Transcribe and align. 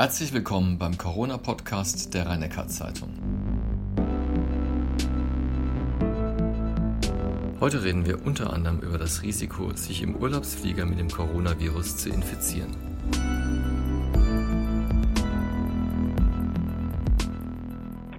Herzlich 0.00 0.32
willkommen 0.32 0.78
beim 0.78 0.96
Corona-Podcast 0.96 2.14
der 2.14 2.26
rhein 2.26 2.48
zeitung 2.68 3.08
Heute 7.58 7.82
reden 7.82 8.06
wir 8.06 8.24
unter 8.24 8.52
anderem 8.52 8.78
über 8.78 8.96
das 8.96 9.24
Risiko, 9.24 9.72
sich 9.72 10.04
im 10.04 10.14
Urlaubsflieger 10.14 10.86
mit 10.86 11.00
dem 11.00 11.08
Coronavirus 11.08 11.96
zu 11.96 12.10
infizieren. 12.10 12.76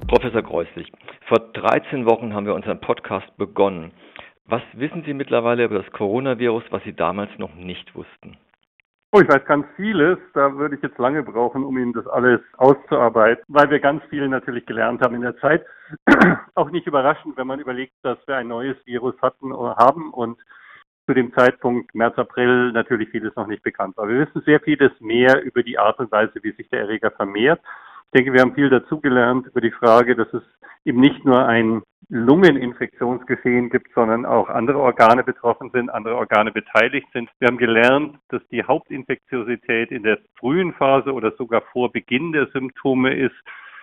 Professor 0.09 0.43
Kreuzlich, 0.43 0.91
vor 1.29 1.39
13 1.53 2.05
Wochen 2.05 2.33
haben 2.33 2.45
wir 2.45 2.55
unseren 2.55 2.81
Podcast 2.81 3.37
begonnen. 3.37 3.93
Was 4.47 4.63
wissen 4.73 5.03
Sie 5.05 5.13
mittlerweile 5.13 5.63
über 5.63 5.81
das 5.81 5.89
Coronavirus, 5.93 6.63
was 6.71 6.83
Sie 6.83 6.93
damals 6.93 7.31
noch 7.37 7.55
nicht 7.55 7.95
wussten? 7.95 8.35
Oh, 9.11 9.21
ich 9.21 9.27
weiß 9.27 9.43
ganz 9.45 9.65
vieles. 9.75 10.19
Da 10.35 10.55
würde 10.55 10.75
ich 10.75 10.83
jetzt 10.83 10.99
lange 10.99 11.23
brauchen, 11.23 11.63
um 11.63 11.75
Ihnen 11.79 11.93
das 11.93 12.05
alles 12.05 12.41
auszuarbeiten, 12.57 13.43
weil 13.47 13.67
wir 13.71 13.79
ganz 13.79 14.03
viel 14.05 14.27
natürlich 14.27 14.67
gelernt 14.67 15.01
haben 15.01 15.15
in 15.15 15.21
der 15.21 15.35
Zeit. 15.37 15.65
Auch 16.55 16.69
nicht 16.69 16.85
überraschend, 16.85 17.35
wenn 17.35 17.47
man 17.47 17.59
überlegt, 17.59 17.93
dass 18.03 18.19
wir 18.27 18.37
ein 18.37 18.47
neues 18.47 18.77
Virus 18.85 19.15
hatten 19.19 19.51
oder 19.51 19.77
haben 19.77 20.13
und 20.13 20.39
zu 21.07 21.15
dem 21.15 21.33
Zeitpunkt 21.33 21.95
März, 21.95 22.19
April 22.19 22.71
natürlich 22.71 23.09
vieles 23.09 23.35
noch 23.35 23.47
nicht 23.47 23.63
bekannt 23.63 23.97
war. 23.97 24.07
Wir 24.07 24.27
wissen 24.27 24.43
sehr 24.45 24.59
vieles 24.59 24.91
mehr 24.99 25.41
über 25.41 25.63
die 25.63 25.79
Art 25.79 25.97
und 25.97 26.11
Weise, 26.11 26.43
wie 26.43 26.51
sich 26.51 26.69
der 26.69 26.81
Erreger 26.81 27.09
vermehrt. 27.09 27.59
Ich 28.05 28.19
denke, 28.19 28.31
wir 28.33 28.41
haben 28.41 28.53
viel 28.53 28.69
dazugelernt 28.69 29.47
über 29.47 29.61
die 29.61 29.71
Frage, 29.71 30.15
dass 30.15 30.31
es 30.35 30.43
eben 30.85 30.99
nicht 30.99 31.25
nur 31.25 31.47
ein 31.47 31.81
Lungeninfektionsgeschehen 32.09 33.69
gibt, 33.69 33.93
sondern 33.93 34.25
auch 34.25 34.49
andere 34.49 34.79
Organe 34.79 35.23
betroffen 35.23 35.69
sind, 35.71 35.89
andere 35.89 36.15
Organe 36.15 36.51
beteiligt 36.51 37.07
sind. 37.13 37.29
Wir 37.39 37.47
haben 37.47 37.57
gelernt, 37.57 38.17
dass 38.29 38.41
die 38.51 38.63
Hauptinfektiosität 38.63 39.91
in 39.91 40.03
der 40.03 40.17
frühen 40.39 40.73
Phase 40.73 41.13
oder 41.13 41.31
sogar 41.37 41.61
vor 41.71 41.91
Beginn 41.91 42.31
der 42.31 42.47
Symptome 42.47 43.13
ist. 43.13 43.35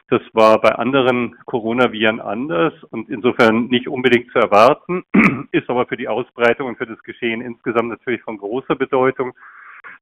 Das 0.09 0.23
war 0.33 0.61
bei 0.61 0.71
anderen 0.71 1.37
Coronaviren 1.47 2.21
anders 2.21 2.73
und 2.91 3.09
insofern 3.09 3.67
nicht 3.67 3.89
unbedingt 3.89 4.31
zu 4.33 4.39
erwarten, 4.39 5.05
ist 5.53 5.69
aber 5.69 5.87
für 5.87 5.97
die 5.97 6.09
Ausbreitung 6.09 6.69
und 6.69 6.79
für 6.79 6.87
das 6.87 7.03
Geschehen 7.03 7.41
insgesamt 7.41 7.89
natürlich 7.89 8.23
von 8.23 8.39
großer 8.39 8.77
Bedeutung. 8.77 9.33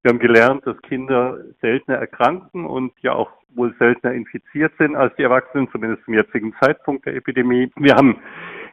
Wir 0.04 0.10
haben 0.10 0.18
gelernt, 0.18 0.66
dass 0.66 0.76
Kinder 0.82 1.38
seltener 1.62 1.96
erkranken 1.96 2.66
und 2.66 2.92
ja 3.00 3.14
auch 3.14 3.30
wohl 3.54 3.74
seltener 3.78 4.12
infiziert 4.12 4.70
sind 4.76 4.96
als 4.96 5.16
die 5.16 5.22
Erwachsenen, 5.22 5.70
zumindest 5.72 6.04
zum 6.04 6.12
jetzigen 6.12 6.54
Zeitpunkt 6.60 7.06
der 7.06 7.16
Epidemie. 7.16 7.70
Wir 7.76 7.94
haben 7.94 8.18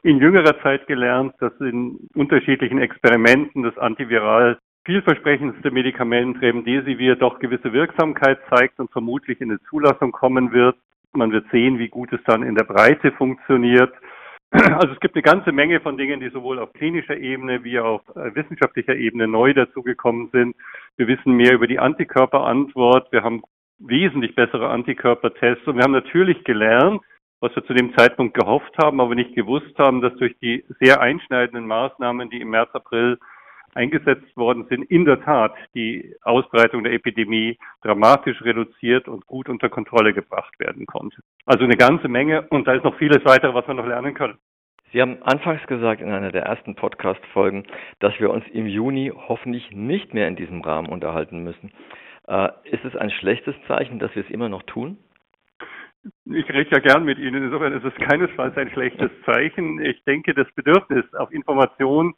in 0.04 0.18
jüngerer 0.18 0.62
Zeit 0.62 0.88
gelernt, 0.88 1.34
dass 1.40 1.54
in 1.62 2.10
unterschiedlichen 2.16 2.80
Experimenten 2.80 3.64
das 3.64 3.78
antiviral 3.78 4.58
vielversprechendste 4.84 5.72
Medikament 5.72 6.42
Remdesivir 6.42 7.16
doch 7.16 7.40
gewisse 7.40 7.72
Wirksamkeit 7.72 8.40
zeigt 8.50 8.78
und 8.82 8.92
vermutlich 8.92 9.40
in 9.40 9.52
eine 9.52 9.62
Zulassung 9.70 10.12
kommen 10.12 10.52
wird. 10.52 10.76
Man 11.14 11.32
wird 11.32 11.46
sehen, 11.50 11.80
wie 11.80 11.88
gut 11.88 12.12
es 12.12 12.20
dann 12.26 12.44
in 12.44 12.56
der 12.56 12.66
Breite 12.66 13.14
funktioniert. 13.14 13.94
Also 14.82 14.94
es 14.94 15.00
gibt 15.00 15.16
eine 15.16 15.22
ganze 15.22 15.52
Menge 15.52 15.80
von 15.80 15.98
Dingen, 15.98 16.20
die 16.20 16.30
sowohl 16.30 16.60
auf 16.60 16.74
klinischer 16.74 17.18
Ebene 17.18 17.64
wie 17.64 17.80
auf 17.80 18.02
äh, 18.16 18.36
wissenschaftlicher 18.36 18.96
Ebene 18.96 19.28
neu 19.28 19.54
dazugekommen 19.54 20.30
sind. 20.32 20.56
Wir 20.98 21.08
wissen 21.08 21.34
mehr 21.34 21.54
über 21.54 21.68
die 21.68 21.80
Antikörperantwort. 21.80 23.12
Wir 23.12 23.24
haben 23.24 23.44
wesentlich 23.80 24.36
bessere 24.36 24.70
Antikörpertests 24.70 25.66
und 25.68 25.78
wir 25.78 25.84
haben 25.84 25.94
natürlich 25.94 26.44
gelernt, 26.44 27.02
was 27.40 27.56
wir 27.56 27.66
zu 27.66 27.74
dem 27.74 27.96
Zeitpunkt 27.96 28.38
gehofft 28.38 28.78
haben, 28.78 29.00
aber 29.00 29.16
nicht 29.16 29.36
gewusst 29.36 29.78
haben, 29.78 30.02
dass 30.02 30.16
durch 30.18 30.38
die 30.40 30.64
sehr 30.80 31.02
einschneidenden 31.02 31.66
Maßnahmen, 31.66 32.30
die 32.30 32.42
im 32.42 32.50
März, 32.50 32.70
April 32.74 33.18
eingesetzt 33.74 34.36
worden 34.36 34.66
sind, 34.70 34.84
in 34.92 35.06
der 35.06 35.24
Tat 35.24 35.56
die 35.74 36.14
Ausbreitung 36.24 36.84
der 36.84 36.94
Epidemie 36.94 37.58
dramatisch 37.82 38.42
reduziert 38.42 39.08
und 39.08 39.26
gut 39.28 39.48
unter 39.48 39.70
Kontrolle 39.70 40.14
gebracht 40.14 40.60
werden 40.60 40.86
konnte. 40.86 41.22
Also 41.46 41.64
eine 41.64 41.78
ganze 41.78 42.08
Menge 42.08 42.44
und 42.50 42.68
da 42.68 42.74
ist 42.74 42.84
noch 42.84 42.98
vieles 42.98 43.26
weitere, 43.26 43.54
was 43.54 43.68
wir 43.68 43.74
noch 43.74 43.88
lernen 43.88 44.14
können. 44.14 44.38
Sie 44.92 45.02
haben 45.02 45.24
anfangs 45.24 45.66
gesagt 45.68 46.02
in 46.02 46.12
einer 46.12 46.32
der 46.32 46.44
ersten 46.44 46.76
Podcast-Folgen, 46.76 47.64
dass 48.00 48.20
wir 48.20 48.30
uns 48.30 48.44
im 48.52 48.68
Juni 48.68 49.12
hoffentlich 49.16 49.72
nicht 49.72 50.14
mehr 50.14 50.28
in 50.28 50.36
diesem 50.36 50.62
Rahmen 50.62 50.90
unterhalten 50.90 51.44
müssen. 51.44 51.72
Äh, 52.28 52.50
ist 52.66 52.84
es 52.84 52.96
ein 52.98 53.10
schlechtes 53.10 53.56
Zeichen, 53.68 54.00
dass 54.00 54.14
wir 54.16 54.24
es 54.24 54.30
immer 54.30 54.50
noch 54.50 54.64
tun? 54.64 54.98
Ich 56.26 56.50
rede 56.50 56.70
ja 56.72 56.80
gern 56.80 57.06
mit 57.06 57.20
Ihnen. 57.20 57.44
Insofern 57.44 57.74
ist 57.74 57.86
es 57.86 57.94
keinesfalls 58.08 58.58
ein 58.58 58.70
schlechtes 58.72 59.12
Zeichen. 59.26 59.80
Ich 59.80 60.04
denke, 60.04 60.34
das 60.34 60.52
Bedürfnis 60.54 61.06
auf 61.14 61.32
Information 61.32 62.16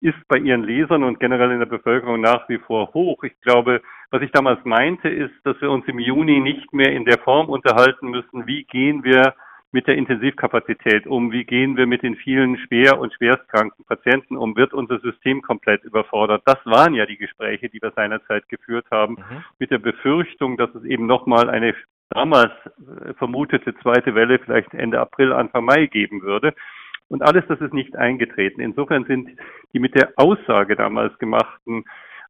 ist 0.00 0.18
bei 0.28 0.38
ihren 0.38 0.64
Lesern 0.64 1.02
und 1.02 1.20
generell 1.20 1.50
in 1.50 1.58
der 1.58 1.66
Bevölkerung 1.66 2.20
nach 2.20 2.48
wie 2.48 2.58
vor 2.58 2.92
hoch. 2.94 3.22
Ich 3.24 3.38
glaube, 3.40 3.82
was 4.10 4.22
ich 4.22 4.30
damals 4.30 4.64
meinte, 4.64 5.08
ist, 5.08 5.34
dass 5.44 5.60
wir 5.60 5.70
uns 5.70 5.86
im 5.88 5.98
Juni 5.98 6.40
nicht 6.40 6.72
mehr 6.72 6.92
in 6.92 7.04
der 7.04 7.18
Form 7.18 7.48
unterhalten 7.48 8.08
müssen, 8.08 8.46
wie 8.46 8.64
gehen 8.64 9.04
wir 9.04 9.34
mit 9.70 9.86
der 9.86 9.96
Intensivkapazität 9.96 11.06
um, 11.06 11.30
wie 11.30 11.44
gehen 11.44 11.76
wir 11.76 11.86
mit 11.86 12.02
den 12.02 12.16
vielen 12.16 12.56
schwer 12.58 12.98
und 12.98 13.12
schwerstkranken 13.12 13.84
Patienten 13.84 14.36
um, 14.36 14.56
wird 14.56 14.72
unser 14.72 14.98
System 15.00 15.42
komplett 15.42 15.84
überfordert. 15.84 16.42
Das 16.46 16.58
waren 16.64 16.94
ja 16.94 17.04
die 17.04 17.18
Gespräche, 17.18 17.68
die 17.68 17.82
wir 17.82 17.92
seinerzeit 17.94 18.48
geführt 18.48 18.86
haben, 18.90 19.14
mhm. 19.14 19.44
mit 19.58 19.70
der 19.70 19.78
Befürchtung, 19.78 20.56
dass 20.56 20.74
es 20.74 20.84
eben 20.84 21.06
nochmal 21.06 21.50
eine 21.50 21.74
damals 22.10 22.52
äh, 23.04 23.12
vermutete 23.14 23.74
zweite 23.82 24.14
Welle 24.14 24.38
vielleicht 24.38 24.72
Ende 24.72 25.00
April, 25.00 25.34
Anfang 25.34 25.66
Mai 25.66 25.86
geben 25.86 26.22
würde. 26.22 26.54
Und 27.08 27.22
alles 27.22 27.44
das 27.48 27.60
ist 27.60 27.72
nicht 27.72 27.96
eingetreten. 27.96 28.60
Insofern 28.60 29.04
sind 29.04 29.30
die 29.72 29.78
mit 29.78 29.94
der 29.94 30.12
Aussage 30.16 30.76
damals 30.76 31.18
gemachten 31.18 31.84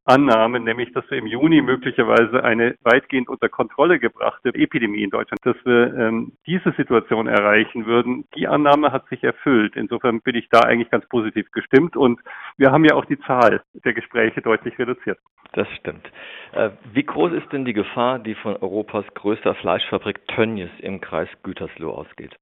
Annahmen, 0.09 0.63
nämlich 0.63 0.91
dass 0.93 1.09
wir 1.11 1.19
im 1.19 1.27
Juni 1.27 1.61
möglicherweise 1.61 2.43
eine 2.43 2.75
weitgehend 2.81 3.29
unter 3.29 3.47
Kontrolle 3.47 3.99
gebrachte 3.99 4.49
Epidemie 4.49 5.03
in 5.03 5.11
Deutschland, 5.11 5.39
dass 5.43 5.55
wir 5.65 5.93
ähm, 5.95 6.33
diese 6.47 6.71
Situation 6.71 7.27
erreichen 7.27 7.85
würden, 7.85 8.25
die 8.35 8.47
Annahme 8.47 8.91
hat 8.91 9.07
sich 9.09 9.23
erfüllt. 9.23 9.75
Insofern 9.75 10.21
bin 10.21 10.35
ich 10.35 10.49
da 10.49 10.61
eigentlich 10.61 10.89
ganz 10.89 11.07
positiv 11.09 11.51
gestimmt 11.51 11.95
und 11.95 12.19
wir 12.57 12.71
haben 12.71 12.85
ja 12.85 12.95
auch 12.95 13.05
die 13.05 13.19
Zahl 13.19 13.61
der 13.73 13.93
Gespräche 13.93 14.41
deutlich 14.41 14.79
reduziert. 14.79 15.19
Das 15.53 15.67
stimmt. 15.79 16.09
Äh, 16.53 16.71
wie 16.93 17.03
groß 17.03 17.33
ist 17.33 17.51
denn 17.51 17.65
die 17.65 17.73
Gefahr, 17.73 18.17
die 18.17 18.35
von 18.35 18.55
Europas 18.55 19.05
größter 19.13 19.53
Fleischfabrik 19.55 20.27
Tönnies 20.29 20.71
im 20.79 21.01
Kreis 21.01 21.29
Gütersloh 21.43 21.91
ausgeht? 21.91 22.35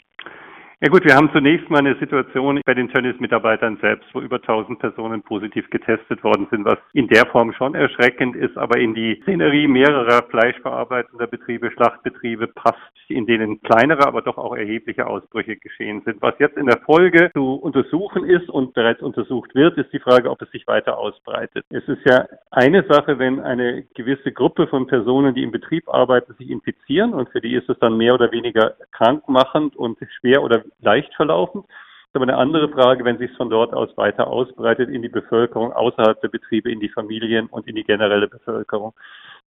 Ja 0.80 0.90
gut, 0.90 1.04
wir 1.06 1.16
haben 1.16 1.32
zunächst 1.34 1.72
mal 1.72 1.80
eine 1.80 1.96
Situation 1.96 2.62
bei 2.64 2.76
den 2.76 2.88
Tönnies-Mitarbeitern 2.90 3.80
selbst, 3.82 4.08
wo 4.14 4.22
über 4.22 4.36
1000 4.36 4.78
Personen 4.78 5.24
positiv 5.24 5.68
getestet 5.72 6.24
worden 6.24 6.46
sind, 6.52 6.66
was 6.66 6.78
in 6.94 7.08
der 7.08 7.26
Form 7.26 7.52
schon 7.54 7.74
erschreckend 7.74 8.36
ist, 8.36 8.56
aber 8.60 8.78
in 8.78 8.94
die 8.94 9.20
Szenerie 9.24 9.68
mehrerer 9.68 10.22
fleischverarbeitender 10.30 11.26
Betriebe, 11.26 11.72
Schlachtbetriebe 11.72 12.46
passt, 12.46 12.78
in 13.08 13.26
denen 13.26 13.60
kleinere, 13.64 14.06
aber 14.06 14.22
doch 14.22 14.38
auch 14.38 14.56
erhebliche 14.56 15.08
Ausbrüche 15.08 15.56
geschehen 15.56 16.04
sind. 16.06 16.22
Was 16.22 16.36
jetzt 16.38 16.58
in 16.58 16.68
der 16.68 16.78
Folge 16.86 17.32
zu 17.34 17.56
untersuchen 17.56 18.24
ist 18.24 18.48
und 18.48 18.76
bereits 18.76 19.02
untersucht 19.02 19.56
wird, 19.56 19.80
ist 19.80 19.92
die 19.94 20.00
Frage, 20.00 20.30
ob 20.30 20.44
es 20.44 20.52
sich 20.52 20.68
weiter 20.68 21.00
ausbreitet. 21.00 21.66
Es 21.72 21.88
ist 21.88 22.06
ja 22.06 22.28
eine 22.52 22.86
Sache, 22.88 23.18
wenn 23.18 23.40
eine 23.40 23.88
gewisse 23.96 24.32
Gruppe 24.32 24.68
von 24.68 24.86
Personen, 24.86 25.34
die 25.34 25.42
im 25.42 25.50
Betrieb 25.50 25.90
arbeiten, 25.90 26.36
sich 26.36 26.52
infizieren 26.52 27.16
und 27.16 27.30
für 27.30 27.42
die 27.42 27.56
ist 27.56 27.68
es 27.68 27.80
dann 27.80 27.98
mehr 27.98 28.14
oder 28.14 28.32
weniger 28.32 28.76
krankmachend 28.92 29.76
und 29.76 29.98
schwer 30.20 30.44
oder 30.44 30.67
leicht 30.80 31.14
verlaufen. 31.16 31.64
Das 31.64 32.10
ist 32.10 32.16
aber 32.16 32.24
eine 32.24 32.38
andere 32.38 32.70
Frage, 32.70 33.04
wenn 33.04 33.18
sich 33.18 33.32
es 33.32 33.38
von 33.38 33.50
dort 33.50 33.74
aus 33.74 33.96
weiter 33.98 34.28
ausbreitet 34.28 34.90
in 34.90 35.02
die 35.02 35.10
Bevölkerung, 35.10 35.74
außerhalb 35.74 36.20
der 36.22 36.30
Betriebe, 36.30 36.72
in 36.72 36.80
die 36.80 36.90
Familien 36.90 37.48
und 37.48 37.68
in 37.68 37.76
die 37.76 37.84
generelle 37.84 38.28
Bevölkerung. 38.28 38.94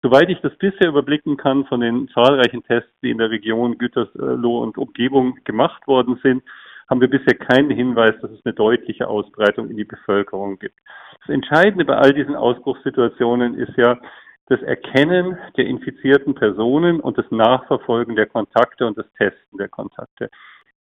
Soweit 0.02 0.28
ich 0.30 0.40
das 0.40 0.54
bisher 0.56 0.88
überblicken 0.88 1.36
kann 1.36 1.66
von 1.66 1.80
den 1.80 2.08
zahlreichen 2.08 2.62
Tests, 2.64 2.90
die 3.02 3.10
in 3.10 3.18
der 3.18 3.30
Region 3.30 3.76
Gütersloh 3.76 4.62
und 4.62 4.78
Umgebung 4.78 5.38
gemacht 5.44 5.86
worden 5.86 6.18
sind, 6.22 6.42
haben 6.88 7.00
wir 7.00 7.08
bisher 7.08 7.34
keinen 7.34 7.70
Hinweis, 7.70 8.14
dass 8.20 8.30
es 8.32 8.44
eine 8.44 8.54
deutliche 8.54 9.06
Ausbreitung 9.08 9.70
in 9.70 9.76
die 9.76 9.84
Bevölkerung 9.84 10.58
gibt. 10.58 10.78
Das 11.20 11.34
Entscheidende 11.34 11.84
bei 11.84 11.96
all 11.96 12.12
diesen 12.12 12.34
Ausbruchssituationen 12.34 13.54
ist 13.54 13.76
ja 13.76 13.98
das 14.46 14.60
Erkennen 14.62 15.38
der 15.56 15.66
infizierten 15.66 16.34
Personen 16.34 16.98
und 16.98 17.16
das 17.16 17.30
Nachverfolgen 17.30 18.16
der 18.16 18.26
Kontakte 18.26 18.86
und 18.86 18.98
das 18.98 19.06
Testen 19.16 19.58
der 19.58 19.68
Kontakte. 19.68 20.28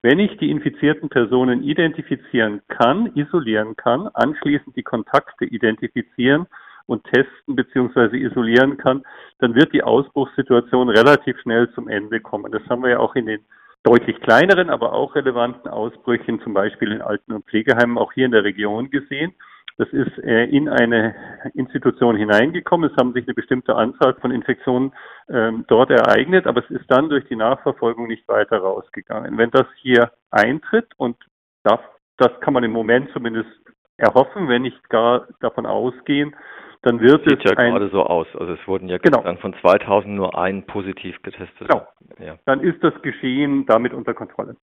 Wenn 0.06 0.20
ich 0.20 0.38
die 0.38 0.52
infizierten 0.52 1.08
Personen 1.08 1.64
identifizieren 1.64 2.62
kann, 2.68 3.16
isolieren 3.16 3.78
kann, 3.78 4.10
anschließend 4.14 4.76
die 4.76 4.84
Kontakte 4.84 5.46
identifizieren 5.46 6.46
und 6.88 7.06
testen 7.06 7.56
bzw. 7.56 8.18
isolieren 8.18 8.76
kann, 8.76 9.04
dann 9.40 9.56
wird 9.56 9.72
die 9.72 9.82
Ausbruchssituation 9.82 10.90
relativ 10.90 11.40
schnell 11.40 11.72
zum 11.72 11.88
Ende 11.88 12.20
kommen. 12.20 12.52
Das 12.52 12.64
haben 12.70 12.84
wir 12.84 12.90
ja 12.90 13.00
auch 13.00 13.16
in 13.16 13.28
den 13.28 13.46
deutlich 13.84 14.20
kleineren, 14.20 14.70
aber 14.70 14.92
auch 14.92 15.16
relevanten 15.16 15.72
Ausbrüchen, 15.72 16.42
zum 16.42 16.54
Beispiel 16.54 16.92
in 16.92 17.02
Alten- 17.02 17.32
und 17.32 17.46
Pflegeheimen, 17.46 17.98
auch 17.98 18.12
hier 18.12 18.26
in 18.26 18.32
der 18.32 18.44
Region 18.44 18.90
gesehen. 18.90 19.34
Das 19.78 19.90
ist 19.90 20.18
äh, 20.20 20.46
in 20.46 20.70
eine 20.70 21.16
Institution 21.54 22.16
hineingekommen. 22.16 22.90
Es 22.90 22.98
haben 22.98 23.14
sich 23.14 23.25
eine 23.25 23.34
bestimmte 23.34 23.75
Anzahl 23.75 24.14
von 24.16 24.31
Infektionen 24.31 24.94
ähm, 25.30 25.66
dort 25.68 25.90
ereignet, 25.90 26.46
aber 26.46 26.64
es 26.64 26.70
ist 26.70 26.86
dann 26.90 27.10
durch 27.10 27.25
die 27.28 27.36
Nachverfolgung 27.36 28.08
nicht 28.08 28.28
weiter 28.28 28.60
rausgegangen. 28.60 29.38
Wenn 29.38 29.52
das 29.52 29.66
hier 29.81 30.12
eintritt 30.30 30.88
und 30.98 31.18
das, 31.64 31.80
das 32.18 32.40
kann 32.42 32.54
man 32.54 32.64
im 32.64 32.72
Moment 32.72 33.10
zumindest 33.14 33.50
erhoffen, 33.98 34.48
wenn 34.48 34.62
nicht 34.64 34.90
gar 34.90 35.28
davon 35.40 35.66
ausgehen, 35.66 36.36
dann 36.84 37.00
wird 37.00 37.24
Sieht 37.24 37.40
es 37.40 37.50
ja 37.50 37.56
gerade 37.56 37.90
so 37.90 38.04
aus. 38.04 38.28
Also 38.36 38.54
es 38.54 38.68
wurden 38.68 38.90
ja 38.90 38.98
genau. 38.98 39.22
dann 39.24 39.38
von 39.38 39.56
2000 39.62 40.14
nur 40.14 40.38
ein 40.38 40.66
positiv 40.66 41.22
getestet. 41.24 41.70
Genau. 41.70 41.88
Ja. 42.20 42.38
Dann 42.46 42.60
ist 42.60 42.84
das 42.84 42.94
Geschehen 43.02 43.66
damit 43.66 43.94
unter 43.94 44.14
Kontrolle. 44.14 44.58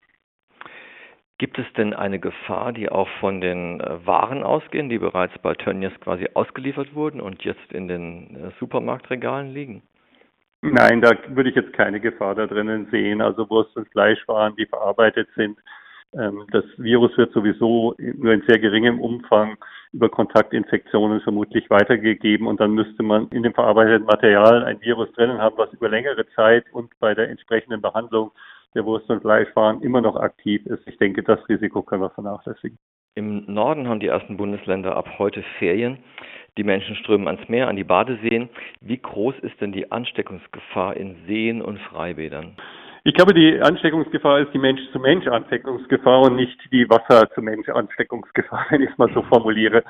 Gibt 1.39 1.59
es 1.59 1.65
denn 1.73 1.93
eine 1.93 2.19
Gefahr, 2.19 2.73
die 2.73 2.89
auch 2.89 3.07
von 3.19 3.41
den 3.41 3.79
äh, 3.79 4.05
Waren 4.05 4.43
ausgehen, 4.43 4.89
die 4.89 4.97
bereits 4.97 5.37
bei 5.39 5.53
Tönnies 5.53 5.93
quasi 6.01 6.27
ausgeliefert 6.33 6.95
wurden 6.95 7.21
und 7.21 7.43
jetzt 7.43 7.71
in 7.71 7.87
den 7.87 8.35
äh, 8.35 8.51
Supermarktregalen 8.59 9.53
liegen? 9.53 9.83
Nein, 10.61 11.01
da 11.01 11.11
würde 11.29 11.51
ich 11.51 11.55
jetzt 11.55 11.73
keine 11.73 11.99
Gefahr 11.99 12.33
da 12.33 12.47
drinnen 12.47 12.87
sehen. 12.89 13.21
Also 13.21 13.47
Wurst 13.51 13.77
und 13.77 13.87
Fleischwaren, 13.89 14.55
die 14.55 14.65
verarbeitet 14.65 15.29
sind. 15.35 15.59
Ähm, 16.13 16.47
das 16.51 16.65
Virus 16.77 17.15
wird 17.17 17.31
sowieso 17.33 17.93
nur 17.99 18.33
in 18.33 18.41
sehr 18.47 18.57
geringem 18.57 18.99
Umfang 18.99 19.57
über 19.93 20.09
Kontaktinfektionen 20.09 21.21
vermutlich 21.21 21.69
weitergegeben 21.69 22.47
und 22.47 22.59
dann 22.59 22.71
müsste 22.71 23.03
man 23.03 23.27
in 23.29 23.43
dem 23.43 23.53
verarbeiteten 23.53 24.05
Material 24.05 24.63
ein 24.63 24.81
Virus 24.81 25.11
drinnen 25.13 25.37
haben, 25.37 25.57
was 25.57 25.71
über 25.71 25.89
längere 25.89 26.27
Zeit 26.35 26.65
und 26.71 26.91
bei 26.99 27.13
der 27.13 27.29
entsprechenden 27.29 27.81
Behandlung 27.81 28.31
der 28.75 28.85
Wurst- 28.85 29.09
und 29.09 29.21
Fleischwaren 29.21 29.81
immer 29.81 30.01
noch 30.01 30.15
aktiv 30.15 30.65
ist. 30.65 30.87
Ich 30.87 30.97
denke, 30.97 31.23
das 31.23 31.39
Risiko 31.49 31.81
können 31.81 32.03
wir 32.03 32.09
vernachlässigen. 32.09 32.77
Im 33.15 33.45
Norden 33.47 33.87
haben 33.87 33.99
die 33.99 34.07
ersten 34.07 34.37
Bundesländer 34.37 34.95
ab 34.95 35.17
heute 35.17 35.43
Ferien. 35.57 35.97
Die 36.57 36.63
Menschen 36.63 36.95
strömen 36.95 37.27
ans 37.27 37.49
Meer, 37.49 37.67
an 37.67 37.75
die 37.75 37.83
Badeseen. 37.83 38.49
Wie 38.81 38.97
groß 38.97 39.35
ist 39.41 39.59
denn 39.59 39.71
die 39.71 39.91
Ansteckungsgefahr 39.91 40.95
in 40.95 41.15
Seen 41.25 41.61
und 41.61 41.79
Freibädern? 41.79 42.55
Ich 43.03 43.13
glaube, 43.13 43.33
die 43.33 43.59
Ansteckungsgefahr 43.59 44.41
ist 44.41 44.53
die 44.53 44.59
Mensch-zu-Mensch-Ansteckungsgefahr 44.59 46.23
und 46.23 46.35
nicht 46.35 46.59
die 46.71 46.89
Wasser-zu-Mensch-Ansteckungsgefahr, 46.89 48.65
wenn 48.69 48.81
ich 48.81 48.89
es 48.91 48.97
mal 48.97 49.11
so 49.13 49.23
formuliere. 49.23 49.83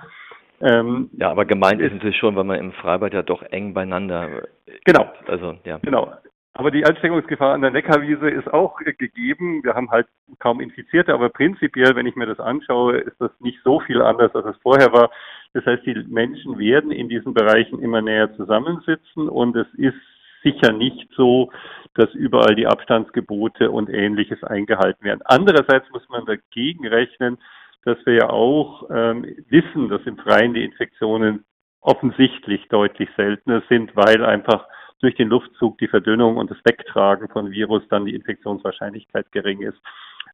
Ähm, 0.61 1.09
ja, 1.13 1.29
aber 1.29 1.45
gemeint 1.45 1.81
ist 1.81 1.93
natürlich 1.93 2.17
schon, 2.17 2.35
weil 2.35 2.43
man 2.43 2.59
im 2.59 2.71
Freibad 2.71 3.13
ja 3.13 3.23
doch 3.23 3.41
eng 3.43 3.73
beieinander. 3.73 4.43
Genau. 4.85 5.11
Also 5.27 5.55
ja. 5.65 5.79
Genau. 5.79 6.13
Aber 6.57 6.71
die 6.71 6.85
Ansteckungsgefahr 6.85 7.53
an 7.53 7.61
der 7.61 7.69
Neckarwiese 7.69 8.31
ist 8.31 8.51
auch 8.51 8.79
gegeben. 8.79 9.63
Wir 9.63 9.75
haben 9.75 9.91
halt 9.91 10.07
kaum 10.39 10.59
Infizierte, 10.59 11.13
aber 11.13 11.29
prinzipiell, 11.29 11.95
wenn 11.95 12.07
ich 12.07 12.15
mir 12.15 12.25
das 12.25 12.39
anschaue, 12.39 12.97
ist 12.97 13.21
das 13.21 13.29
nicht 13.39 13.59
so 13.63 13.79
viel 13.79 14.01
anders, 14.01 14.33
als 14.33 14.47
es 14.47 14.61
vorher 14.63 14.91
war. 14.91 15.11
Das 15.53 15.63
heißt, 15.67 15.85
die 15.85 15.93
Menschen 16.09 16.57
werden 16.57 16.89
in 16.89 17.09
diesen 17.09 17.35
Bereichen 17.35 17.79
immer 17.79 18.01
näher 18.01 18.35
zusammensitzen 18.35 19.29
und 19.29 19.55
es 19.55 19.67
ist 19.75 19.93
sicher 20.41 20.73
nicht 20.73 21.07
so, 21.15 21.51
dass 21.93 22.11
überall 22.15 22.55
die 22.55 22.65
Abstandsgebote 22.65 23.69
und 23.69 23.91
ähnliches 23.91 24.43
eingehalten 24.43 25.03
werden. 25.03 25.21
Andererseits 25.25 25.87
muss 25.91 26.09
man 26.09 26.25
dagegen 26.25 26.87
rechnen, 26.87 27.37
dass 27.85 28.03
wir 28.07 28.15
ja 28.15 28.29
auch 28.31 28.89
ähm, 28.89 29.27
wissen, 29.49 29.89
dass 29.89 30.01
im 30.07 30.17
Freien 30.17 30.55
die 30.55 30.63
Infektionen 30.63 31.45
offensichtlich 31.81 32.67
deutlich 32.69 33.09
seltener 33.15 33.61
sind, 33.69 33.95
weil 33.95 34.25
einfach 34.25 34.65
durch 34.99 35.15
den 35.15 35.29
Luftzug 35.29 35.77
die 35.77 35.87
Verdünnung 35.87 36.37
und 36.37 36.49
das 36.51 36.57
Wegtragen 36.63 37.27
von 37.29 37.51
Virus 37.51 37.83
dann 37.89 38.05
die 38.05 38.15
Infektionswahrscheinlichkeit 38.15 39.31
gering 39.31 39.61
ist. 39.61 39.77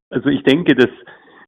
Also 0.09 0.29
ich 0.29 0.43
denke, 0.43 0.75
dass 0.75 0.89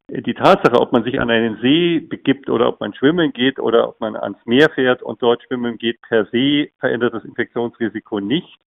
die 0.08 0.34
Tatsache, 0.36 0.80
ob 0.80 0.92
man 0.92 1.04
sich 1.04 1.20
an 1.20 1.32
einen 1.32 1.58
See 1.62 2.00
begibt 2.00 2.50
oder 2.50 2.68
ob 2.68 2.80
man 2.80 2.94
schwimmen 2.94 3.34
geht 3.34 3.60
oder 3.60 3.90
ob 3.90 4.00
man 4.00 4.16
ans 4.16 4.38
Meer 4.46 4.70
fährt 4.70 5.02
und 5.02 5.22
dort 5.22 5.42
schwimmen 5.44 5.78
geht, 5.78 6.00
per 6.04 6.26
se 6.28 6.70
verändert 6.80 7.16
das 7.16 7.26
Infektionsrisiko 7.26 8.20
nicht. 8.20 8.60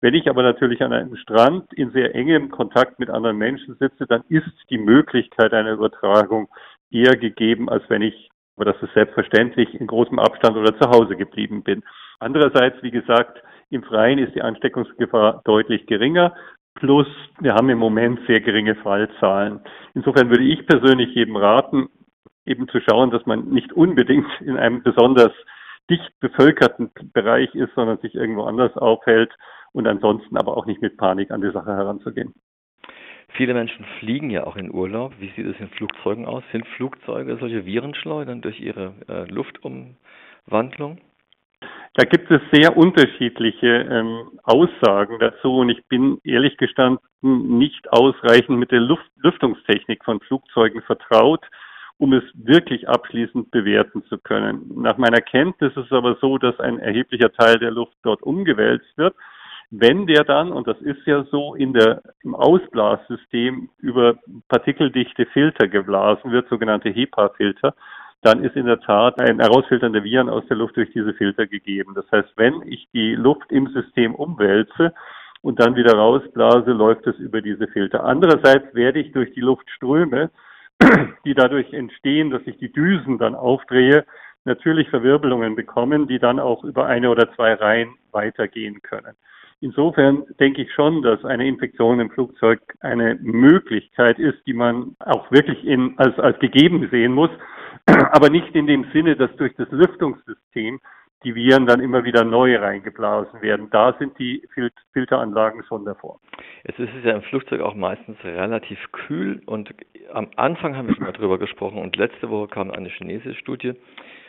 Wenn 0.00 0.14
ich 0.14 0.28
aber 0.28 0.42
natürlich 0.42 0.82
an 0.82 0.92
einem 0.92 1.16
Strand 1.16 1.72
in 1.74 1.90
sehr 1.90 2.14
engem 2.14 2.50
Kontakt 2.50 3.00
mit 3.00 3.10
anderen 3.10 3.38
Menschen 3.38 3.76
sitze, 3.76 4.06
dann 4.06 4.22
ist 4.28 4.52
die 4.70 4.78
Möglichkeit 4.78 5.52
einer 5.52 5.72
Übertragung 5.72 6.48
eher 6.90 7.16
gegeben, 7.16 7.68
als 7.68 7.82
wenn 7.88 8.02
ich, 8.02 8.30
aber 8.56 8.66
das 8.66 8.80
ist 8.80 8.94
selbstverständlich, 8.94 9.74
in 9.74 9.88
großem 9.88 10.20
Abstand 10.20 10.56
oder 10.56 10.78
zu 10.78 10.88
Hause 10.90 11.16
geblieben 11.16 11.64
bin. 11.64 11.82
Andererseits, 12.18 12.82
wie 12.82 12.90
gesagt, 12.90 13.42
im 13.70 13.82
Freien 13.82 14.18
ist 14.18 14.34
die 14.34 14.42
Ansteckungsgefahr 14.42 15.42
deutlich 15.44 15.86
geringer. 15.86 16.34
Plus, 16.74 17.06
wir 17.40 17.54
haben 17.54 17.70
im 17.70 17.78
Moment 17.78 18.20
sehr 18.26 18.40
geringe 18.40 18.74
Fallzahlen. 18.76 19.60
Insofern 19.94 20.30
würde 20.30 20.44
ich 20.44 20.66
persönlich 20.66 21.14
jedem 21.14 21.36
raten, 21.36 21.88
eben 22.46 22.68
zu 22.68 22.80
schauen, 22.80 23.10
dass 23.10 23.24
man 23.26 23.48
nicht 23.48 23.72
unbedingt 23.72 24.26
in 24.40 24.56
einem 24.56 24.82
besonders 24.82 25.32
dicht 25.90 26.12
bevölkerten 26.20 26.90
Bereich 27.12 27.54
ist, 27.54 27.74
sondern 27.74 27.98
sich 27.98 28.14
irgendwo 28.14 28.44
anders 28.44 28.76
aufhält 28.76 29.32
und 29.72 29.86
ansonsten 29.86 30.36
aber 30.36 30.56
auch 30.56 30.66
nicht 30.66 30.82
mit 30.82 30.96
Panik 30.96 31.30
an 31.30 31.42
die 31.42 31.50
Sache 31.52 31.72
heranzugehen. 31.72 32.34
Viele 33.36 33.54
Menschen 33.54 33.84
fliegen 33.98 34.30
ja 34.30 34.44
auch 34.46 34.56
in 34.56 34.72
Urlaub. 34.72 35.12
Wie 35.18 35.30
sieht 35.30 35.46
es 35.46 35.58
in 35.58 35.68
Flugzeugen 35.70 36.26
aus? 36.26 36.44
Sind 36.52 36.66
Flugzeuge 36.76 37.36
solche 37.38 37.66
Virenschleudern 37.66 38.42
durch 38.42 38.60
ihre 38.60 38.94
äh, 39.08 39.24
Luftumwandlung? 39.30 41.00
Da 41.94 42.04
gibt 42.04 42.28
es 42.30 42.40
sehr 42.52 42.76
unterschiedliche 42.76 43.86
ähm, 43.88 44.38
Aussagen 44.42 45.18
dazu 45.20 45.58
und 45.58 45.70
ich 45.70 45.86
bin 45.86 46.18
ehrlich 46.24 46.56
gestanden 46.56 47.00
nicht 47.22 47.92
ausreichend 47.92 48.58
mit 48.58 48.72
der 48.72 48.80
Luft 48.80 49.08
Lüftungstechnik 49.16 50.04
von 50.04 50.20
Flugzeugen 50.20 50.82
vertraut, 50.82 51.44
um 51.98 52.12
es 52.12 52.24
wirklich 52.34 52.88
abschließend 52.88 53.50
bewerten 53.52 54.02
zu 54.08 54.18
können. 54.18 54.72
Nach 54.74 54.98
meiner 54.98 55.20
Kenntnis 55.20 55.70
ist 55.76 55.86
es 55.86 55.92
aber 55.92 56.16
so, 56.20 56.36
dass 56.38 56.58
ein 56.58 56.80
erheblicher 56.80 57.32
Teil 57.32 57.58
der 57.58 57.70
Luft 57.70 57.96
dort 58.02 58.22
umgewälzt 58.22 58.96
wird. 58.96 59.14
Wenn 59.70 60.06
der 60.06 60.24
dann, 60.24 60.52
und 60.52 60.66
das 60.66 60.80
ist 60.82 61.06
ja 61.06 61.24
so, 61.30 61.54
in 61.54 61.72
der, 61.72 62.02
im 62.22 62.34
Ausblassystem 62.34 63.70
über 63.78 64.16
partikeldichte 64.48 65.26
Filter 65.26 65.68
geblasen 65.68 66.32
wird, 66.32 66.48
sogenannte 66.48 66.90
HEPA-Filter, 66.90 67.74
dann 68.24 68.42
ist 68.42 68.56
in 68.56 68.64
der 68.64 68.80
Tat 68.80 69.20
ein 69.20 69.38
Herausfiltern 69.38 69.92
der 69.92 70.02
Viren 70.02 70.30
aus 70.30 70.46
der 70.48 70.56
Luft 70.56 70.76
durch 70.76 70.90
diese 70.92 71.12
Filter 71.12 71.46
gegeben. 71.46 71.92
Das 71.94 72.10
heißt, 72.10 72.32
wenn 72.36 72.62
ich 72.64 72.88
die 72.94 73.14
Luft 73.14 73.52
im 73.52 73.66
System 73.68 74.14
umwälze 74.14 74.94
und 75.42 75.60
dann 75.60 75.76
wieder 75.76 75.92
rausblase, 75.92 76.72
läuft 76.72 77.06
es 77.06 77.18
über 77.18 77.42
diese 77.42 77.68
Filter. 77.68 78.02
Andererseits 78.02 78.74
werde 78.74 79.00
ich 79.00 79.12
durch 79.12 79.32
die 79.34 79.42
Luftströme, 79.42 80.30
die 81.26 81.34
dadurch 81.34 81.70
entstehen, 81.74 82.30
dass 82.30 82.40
ich 82.46 82.56
die 82.56 82.72
Düsen 82.72 83.18
dann 83.18 83.34
aufdrehe, 83.34 84.06
natürlich 84.46 84.88
Verwirbelungen 84.88 85.54
bekommen, 85.54 86.08
die 86.08 86.18
dann 86.18 86.40
auch 86.40 86.64
über 86.64 86.86
eine 86.86 87.10
oder 87.10 87.30
zwei 87.34 87.52
Reihen 87.52 87.94
weitergehen 88.10 88.80
können. 88.80 89.14
Insofern 89.60 90.24
denke 90.40 90.62
ich 90.62 90.72
schon, 90.72 91.02
dass 91.02 91.24
eine 91.26 91.46
Infektion 91.46 92.00
im 92.00 92.10
Flugzeug 92.10 92.60
eine 92.80 93.16
Möglichkeit 93.20 94.18
ist, 94.18 94.38
die 94.46 94.54
man 94.54 94.96
auch 95.00 95.30
wirklich 95.30 95.62
in, 95.64 95.98
als, 95.98 96.18
als 96.18 96.38
gegeben 96.38 96.88
sehen 96.90 97.12
muss 97.12 97.30
aber 97.86 98.30
nicht 98.30 98.54
in 98.54 98.66
dem 98.66 98.86
Sinne, 98.92 99.16
dass 99.16 99.34
durch 99.36 99.54
das 99.56 99.70
Lüftungssystem 99.70 100.80
die 101.24 101.34
Viren 101.34 101.66
dann 101.66 101.80
immer 101.80 102.04
wieder 102.04 102.22
neu 102.22 102.56
reingeblasen 102.56 103.40
werden. 103.40 103.68
Da 103.70 103.94
sind 103.98 104.18
die 104.18 104.46
Fil 104.52 104.70
Filteranlagen 104.92 105.64
schon 105.64 105.84
davor. 105.84 106.20
Jetzt 106.64 106.78
ist 106.78 106.90
es 106.96 107.04
ja 107.04 107.12
im 107.12 107.22
Flugzeug 107.22 107.60
auch 107.62 107.74
meistens 107.74 108.22
relativ 108.22 108.78
kühl 108.92 109.42
und 109.46 109.74
am 110.12 110.28
Anfang 110.36 110.76
haben 110.76 110.88
wir 110.88 110.94
schon 110.94 111.04
mal 111.04 111.12
drüber 111.12 111.38
gesprochen 111.38 111.78
und 111.78 111.96
letzte 111.96 112.28
Woche 112.30 112.48
kam 112.48 112.70
eine 112.70 112.88
chinesische 112.88 113.38
Studie 113.38 113.72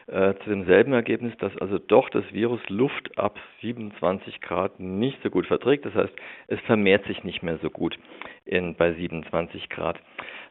äh, 0.07 0.35
zu 0.43 0.49
demselben 0.49 0.93
Ergebnis, 0.93 1.33
dass 1.37 1.55
also 1.57 1.79
doch 1.79 2.09
das 2.09 2.23
Virus 2.31 2.61
Luft 2.69 3.17
ab 3.17 3.37
27 3.61 4.39
Grad 4.41 4.79
nicht 4.79 5.21
so 5.21 5.29
gut 5.29 5.47
verträgt. 5.47 5.85
Das 5.85 5.95
heißt, 5.95 6.13
es 6.47 6.59
vermehrt 6.61 7.05
sich 7.05 7.23
nicht 7.23 7.43
mehr 7.43 7.57
so 7.61 7.69
gut 7.69 7.97
in, 8.45 8.75
bei 8.75 8.93
27 8.93 9.69
Grad. 9.69 9.99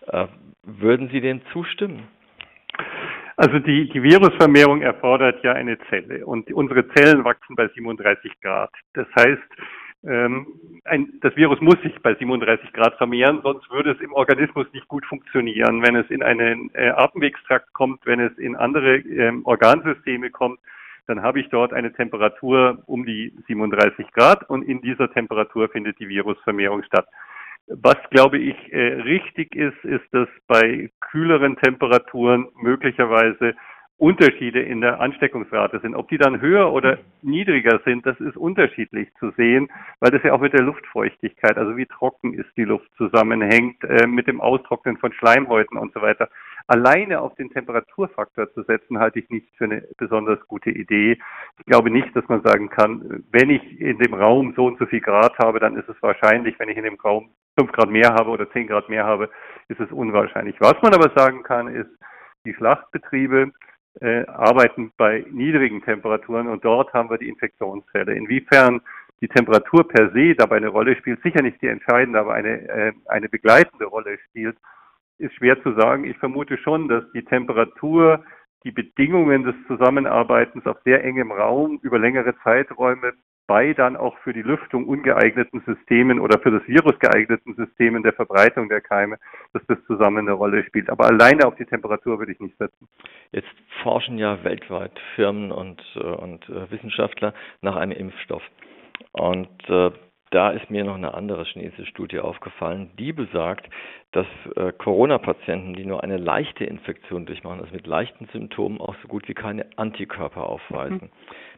Äh, 0.06 0.26
würden 0.62 1.08
Sie 1.08 1.20
dem 1.20 1.40
zustimmen? 1.52 2.08
Also 3.36 3.58
die, 3.58 3.88
die 3.88 4.02
Virusvermehrung 4.02 4.82
erfordert 4.82 5.42
ja 5.42 5.52
eine 5.52 5.78
Zelle 5.90 6.24
und 6.24 6.52
unsere 6.52 6.86
Zellen 6.90 7.24
wachsen 7.24 7.56
bei 7.56 7.68
37 7.68 8.40
Grad. 8.40 8.70
Das 8.92 9.06
heißt, 9.18 9.42
ähm, 10.06 10.46
ein, 10.84 11.14
das 11.20 11.34
Virus 11.34 11.60
muss 11.60 11.80
sich 11.82 11.94
bei 12.02 12.14
37 12.14 12.72
Grad 12.72 12.96
vermehren, 12.96 13.40
sonst 13.42 13.68
würde 13.70 13.92
es 13.92 14.00
im 14.00 14.12
Organismus 14.12 14.66
nicht 14.72 14.86
gut 14.86 15.04
funktionieren. 15.06 15.82
Wenn 15.82 15.96
es 15.96 16.08
in 16.10 16.22
einen 16.22 16.70
äh, 16.74 16.90
Atemwegstrakt 16.90 17.72
kommt, 17.72 18.04
wenn 18.04 18.20
es 18.20 18.36
in 18.38 18.54
andere 18.54 18.98
ähm, 18.98 19.40
Organsysteme 19.44 20.30
kommt, 20.30 20.60
dann 21.06 21.22
habe 21.22 21.40
ich 21.40 21.48
dort 21.48 21.72
eine 21.72 21.92
Temperatur 21.92 22.82
um 22.86 23.04
die 23.04 23.32
37 23.46 24.12
Grad 24.12 24.48
und 24.48 24.62
in 24.62 24.80
dieser 24.80 25.12
Temperatur 25.12 25.68
findet 25.68 25.98
die 25.98 26.08
Virusvermehrung 26.08 26.82
statt. 26.84 27.08
Was, 27.66 27.96
glaube 28.10 28.38
ich, 28.38 28.56
äh, 28.72 28.94
richtig 29.02 29.54
ist, 29.54 29.84
ist, 29.84 30.04
dass 30.12 30.28
bei 30.46 30.90
kühleren 31.00 31.56
Temperaturen 31.56 32.48
möglicherweise 32.60 33.54
Unterschiede 33.96 34.60
in 34.60 34.80
der 34.80 35.00
Ansteckungsrate 35.00 35.78
sind. 35.80 35.94
Ob 35.94 36.08
die 36.08 36.18
dann 36.18 36.40
höher 36.40 36.72
oder 36.72 36.98
niedriger 37.22 37.80
sind, 37.84 38.04
das 38.04 38.18
ist 38.20 38.36
unterschiedlich 38.36 39.08
zu 39.20 39.30
sehen, 39.30 39.70
weil 40.00 40.10
das 40.10 40.22
ja 40.24 40.32
auch 40.32 40.40
mit 40.40 40.52
der 40.52 40.62
Luftfeuchtigkeit, 40.62 41.56
also 41.56 41.76
wie 41.76 41.86
trocken 41.86 42.34
ist 42.34 42.50
die 42.56 42.64
Luft 42.64 42.90
zusammenhängt, 42.96 43.82
äh, 43.84 44.06
mit 44.06 44.26
dem 44.26 44.40
Austrocknen 44.40 44.98
von 44.98 45.12
Schleimhäuten 45.12 45.78
und 45.78 45.94
so 45.94 46.02
weiter. 46.02 46.28
Alleine 46.66 47.20
auf 47.20 47.34
den 47.34 47.50
Temperaturfaktor 47.50 48.52
zu 48.54 48.62
setzen, 48.62 48.98
halte 48.98 49.18
ich 49.18 49.28
nicht 49.28 49.48
für 49.56 49.64
eine 49.64 49.86
besonders 49.98 50.40
gute 50.48 50.70
Idee. 50.70 51.18
Ich 51.58 51.66
glaube 51.66 51.90
nicht, 51.90 52.14
dass 52.16 52.26
man 52.28 52.42
sagen 52.42 52.70
kann, 52.70 53.24
wenn 53.30 53.50
ich 53.50 53.80
in 53.80 53.98
dem 53.98 54.14
Raum 54.14 54.54
so 54.56 54.66
und 54.66 54.78
so 54.78 54.86
viel 54.86 55.00
Grad 55.00 55.36
habe, 55.38 55.60
dann 55.60 55.76
ist 55.76 55.88
es 55.88 55.96
wahrscheinlich, 56.00 56.58
wenn 56.58 56.70
ich 56.70 56.78
in 56.78 56.84
dem 56.84 56.96
Raum 56.96 57.30
fünf 57.58 57.70
Grad 57.72 57.90
mehr 57.90 58.14
habe 58.14 58.30
oder 58.30 58.50
zehn 58.50 58.66
Grad 58.66 58.88
mehr 58.88 59.04
habe, 59.04 59.28
ist 59.68 59.80
es 59.80 59.92
unwahrscheinlich. 59.92 60.56
Was 60.60 60.80
man 60.82 60.94
aber 60.94 61.10
sagen 61.14 61.42
kann, 61.42 61.68
ist, 61.68 61.90
die 62.46 62.54
Schlachtbetriebe 62.54 63.52
äh, 64.00 64.26
arbeiten 64.26 64.92
bei 64.96 65.24
niedrigen 65.30 65.82
Temperaturen 65.82 66.48
und 66.48 66.64
dort 66.64 66.92
haben 66.92 67.10
wir 67.10 67.18
die 67.18 67.28
Infektionsfälle. 67.28 68.14
Inwiefern 68.14 68.80
die 69.20 69.28
Temperatur 69.28 69.86
per 69.86 70.10
se 70.12 70.34
dabei 70.34 70.56
eine 70.56 70.68
Rolle 70.68 70.96
spielt, 70.96 71.22
sicher 71.22 71.42
nicht 71.42 71.60
die 71.62 71.68
entscheidende, 71.68 72.18
aber 72.18 72.34
eine, 72.34 72.68
äh, 72.68 72.92
eine 73.06 73.28
begleitende 73.28 73.86
Rolle 73.86 74.18
spielt, 74.28 74.56
ist 75.18 75.34
schwer 75.34 75.62
zu 75.62 75.72
sagen. 75.74 76.04
Ich 76.04 76.16
vermute 76.18 76.58
schon, 76.58 76.88
dass 76.88 77.04
die 77.12 77.24
Temperatur 77.24 78.24
die 78.64 78.72
Bedingungen 78.72 79.44
des 79.44 79.54
Zusammenarbeitens 79.66 80.66
auf 80.66 80.78
sehr 80.84 81.04
engem 81.04 81.32
Raum 81.32 81.78
über 81.82 81.98
längere 81.98 82.34
Zeiträume 82.42 83.12
bei 83.46 83.74
dann 83.74 83.96
auch 83.96 84.16
für 84.18 84.32
die 84.32 84.42
Lüftung 84.42 84.86
ungeeigneten 84.88 85.62
Systemen 85.66 86.18
oder 86.18 86.38
für 86.40 86.50
das 86.50 86.66
Virus 86.66 86.98
geeigneten 86.98 87.54
Systemen 87.54 88.02
der 88.02 88.14
Verbreitung 88.14 88.70
der 88.70 88.80
Keime, 88.80 89.18
dass 89.52 89.62
das 89.66 89.78
zusammen 89.86 90.26
eine 90.26 90.32
Rolle 90.32 90.64
spielt. 90.64 90.88
Aber 90.88 91.04
alleine 91.06 91.46
auf 91.46 91.54
die 91.56 91.66
Temperatur 91.66 92.18
würde 92.18 92.32
ich 92.32 92.40
nicht 92.40 92.56
setzen. 92.56 92.88
Jetzt 93.32 93.48
forschen 93.82 94.16
ja 94.16 94.42
weltweit 94.44 94.98
Firmen 95.14 95.52
und, 95.52 95.82
äh, 95.96 96.00
und 96.00 96.48
äh, 96.48 96.70
Wissenschaftler 96.70 97.34
nach 97.60 97.76
einem 97.76 97.92
Impfstoff. 97.92 98.42
Und 99.12 99.68
äh, 99.68 99.90
da 100.34 100.50
ist 100.50 100.68
mir 100.68 100.82
noch 100.82 100.96
eine 100.96 101.14
andere 101.14 101.44
chinesische 101.44 101.86
Studie 101.86 102.18
aufgefallen, 102.18 102.90
die 102.98 103.12
besagt, 103.12 103.70
dass 104.10 104.26
äh, 104.56 104.72
Corona-Patienten, 104.72 105.74
die 105.74 105.84
nur 105.84 106.02
eine 106.02 106.16
leichte 106.16 106.64
Infektion 106.64 107.24
durchmachen, 107.24 107.60
also 107.60 107.72
mit 107.72 107.86
leichten 107.86 108.26
Symptomen, 108.32 108.80
auch 108.80 108.96
so 109.00 109.06
gut 109.06 109.28
wie 109.28 109.34
keine 109.34 109.66
Antikörper 109.76 110.44
aufweisen. 110.44 111.02
Mhm. 111.02 111.10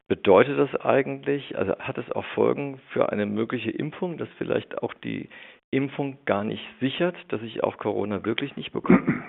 Bedeutet 0.08 0.58
das 0.58 0.78
eigentlich, 0.82 1.56
also 1.56 1.74
hat 1.78 1.96
es 1.96 2.12
auch 2.12 2.24
Folgen 2.34 2.78
für 2.92 3.10
eine 3.10 3.24
mögliche 3.24 3.70
Impfung, 3.70 4.18
dass 4.18 4.28
vielleicht 4.36 4.82
auch 4.82 4.92
die 4.92 5.30
Impfung 5.70 6.18
gar 6.26 6.44
nicht 6.44 6.64
sichert, 6.78 7.16
dass 7.28 7.40
ich 7.42 7.64
auch 7.64 7.78
Corona 7.78 8.24
wirklich 8.24 8.56
nicht 8.56 8.72
bekomme? 8.72 9.24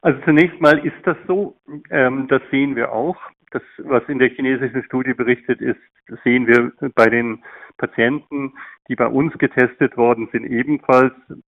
Also 0.00 0.20
zunächst 0.26 0.60
mal 0.60 0.78
ist 0.84 1.00
das 1.04 1.16
so, 1.26 1.56
ähm, 1.90 2.28
das 2.28 2.42
sehen 2.50 2.76
wir 2.76 2.92
auch. 2.92 3.16
Das, 3.54 3.62
was 3.78 4.02
in 4.08 4.18
der 4.18 4.30
chinesischen 4.30 4.82
Studie 4.82 5.14
berichtet 5.14 5.60
ist, 5.60 5.78
sehen 6.24 6.48
wir 6.48 6.72
bei 6.96 7.06
den 7.06 7.44
Patienten, 7.78 8.52
die 8.88 8.96
bei 8.96 9.06
uns 9.06 9.32
getestet 9.38 9.96
worden 9.96 10.28
sind, 10.32 10.44
ebenfalls. 10.44 11.12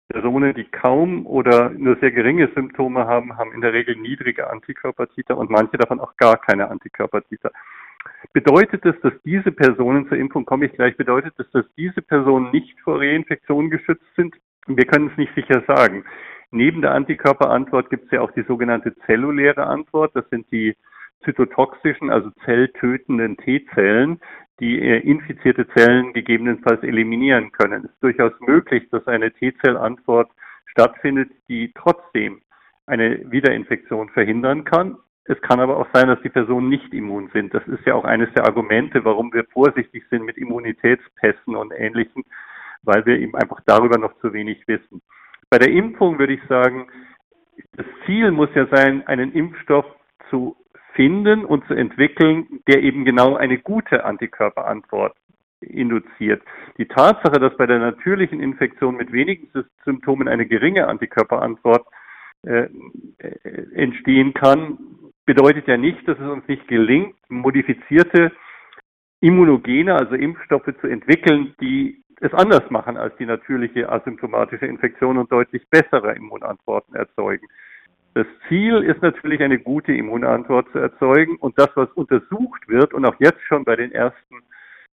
Personen, 0.08 0.54
die 0.54 0.64
kaum 0.64 1.24
oder 1.24 1.70
nur 1.70 1.96
sehr 2.00 2.10
geringe 2.10 2.48
Symptome 2.54 3.06
haben, 3.06 3.36
haben 3.36 3.52
in 3.52 3.60
der 3.60 3.72
Regel 3.72 3.94
niedrige 3.94 4.50
Antikörpertiter 4.50 5.38
und 5.38 5.50
manche 5.50 5.76
davon 5.76 6.00
auch 6.00 6.16
gar 6.16 6.36
keine 6.36 6.68
Antikörpertiter. 6.68 7.52
Bedeutet 8.32 8.84
es, 8.84 9.00
dass 9.02 9.12
diese 9.24 9.52
Personen 9.52 10.08
zur 10.08 10.18
Impfung 10.18 10.44
komme 10.44 10.66
ich 10.66 10.72
gleich, 10.72 10.96
bedeutet 10.96 11.34
es, 11.38 11.48
dass 11.52 11.64
diese 11.76 12.02
Personen 12.02 12.50
nicht 12.50 12.80
vor 12.80 12.98
Reinfektion 12.98 13.70
geschützt 13.70 14.02
sind? 14.16 14.34
Wir 14.66 14.86
können 14.86 15.10
es 15.12 15.16
nicht 15.16 15.34
sicher 15.34 15.62
sagen. 15.68 16.04
Neben 16.50 16.82
der 16.82 16.92
Antikörperantwort 16.92 17.90
gibt 17.90 18.06
es 18.06 18.10
ja 18.10 18.20
auch 18.20 18.32
die 18.32 18.42
sogenannte 18.42 18.96
zelluläre 19.06 19.66
Antwort. 19.66 20.16
Das 20.16 20.28
sind 20.30 20.50
die 20.50 20.74
zytotoxischen, 21.24 22.10
also 22.10 22.30
zelltötenden 22.44 23.36
T-Zellen, 23.36 24.20
die 24.60 24.80
äh, 24.80 24.98
infizierte 24.98 25.66
Zellen 25.68 26.12
gegebenenfalls 26.12 26.82
eliminieren 26.82 27.52
können. 27.52 27.84
Es 27.84 27.90
ist 27.90 28.02
durchaus 28.02 28.32
möglich, 28.40 28.88
dass 28.90 29.06
eine 29.06 29.32
T-Zellantwort 29.32 30.30
stattfindet, 30.66 31.30
die 31.48 31.72
trotzdem 31.74 32.40
eine 32.86 33.30
Wiederinfektion 33.30 34.10
verhindern 34.10 34.64
kann. 34.64 34.96
Es 35.24 35.40
kann 35.42 35.60
aber 35.60 35.76
auch 35.76 35.86
sein, 35.92 36.08
dass 36.08 36.20
die 36.22 36.28
Personen 36.28 36.68
nicht 36.68 36.92
immun 36.92 37.30
sind. 37.32 37.54
Das 37.54 37.66
ist 37.68 37.86
ja 37.86 37.94
auch 37.94 38.04
eines 38.04 38.32
der 38.34 38.44
Argumente, 38.44 39.04
warum 39.04 39.32
wir 39.32 39.44
vorsichtig 39.44 40.04
sind 40.10 40.24
mit 40.24 40.36
Immunitätspässen 40.36 41.54
und 41.54 41.72
Ähnlichem, 41.72 42.24
weil 42.82 43.04
wir 43.06 43.18
eben 43.18 43.34
einfach 43.36 43.60
darüber 43.64 43.98
noch 43.98 44.16
zu 44.20 44.32
wenig 44.32 44.66
wissen. 44.66 45.00
Bei 45.48 45.58
der 45.58 45.70
Impfung 45.70 46.18
würde 46.18 46.32
ich 46.32 46.42
sagen, 46.48 46.88
das 47.76 47.86
Ziel 48.06 48.30
muss 48.30 48.48
ja 48.54 48.66
sein, 48.72 49.06
einen 49.06 49.32
Impfstoff 49.32 49.86
zu 50.30 50.56
finden 50.94 51.44
und 51.44 51.66
zu 51.66 51.74
entwickeln, 51.74 52.60
der 52.66 52.82
eben 52.82 53.04
genau 53.04 53.36
eine 53.36 53.58
gute 53.58 54.04
Antikörperantwort 54.04 55.16
induziert. 55.60 56.42
Die 56.78 56.86
Tatsache, 56.86 57.38
dass 57.38 57.56
bei 57.56 57.66
der 57.66 57.78
natürlichen 57.78 58.40
Infektion 58.40 58.96
mit 58.96 59.12
wenigen 59.12 59.48
Symptomen 59.84 60.28
eine 60.28 60.46
geringe 60.46 60.86
Antikörperantwort 60.88 61.86
äh, 62.46 62.68
äh 63.18 63.74
entstehen 63.74 64.32
kann, 64.32 64.78
bedeutet 65.26 65.68
ja 65.68 65.76
nicht, 65.76 66.06
dass 66.08 66.18
es 66.18 66.26
uns 66.26 66.46
nicht 66.48 66.66
gelingt, 66.66 67.14
modifizierte 67.28 68.32
Immunogene, 69.20 69.94
also 69.94 70.14
Impfstoffe 70.14 70.72
zu 70.80 70.86
entwickeln, 70.86 71.54
die 71.60 72.02
es 72.20 72.32
anders 72.34 72.70
machen 72.70 72.96
als 72.96 73.16
die 73.16 73.26
natürliche 73.26 73.88
asymptomatische 73.88 74.66
Infektion 74.66 75.18
und 75.18 75.30
deutlich 75.30 75.68
bessere 75.68 76.14
Immunantworten 76.14 76.94
erzeugen. 76.94 77.46
Das 78.14 78.26
Ziel 78.48 78.82
ist 78.82 79.02
natürlich, 79.02 79.40
eine 79.40 79.58
gute 79.58 79.92
Immunantwort 79.92 80.70
zu 80.72 80.78
erzeugen 80.78 81.36
und 81.36 81.58
das, 81.58 81.68
was 81.74 81.90
untersucht 81.92 82.68
wird 82.68 82.92
und 82.92 83.04
auch 83.04 83.14
jetzt 83.20 83.42
schon 83.46 83.64
bei 83.64 83.76
den 83.76 83.92
ersten 83.92 84.42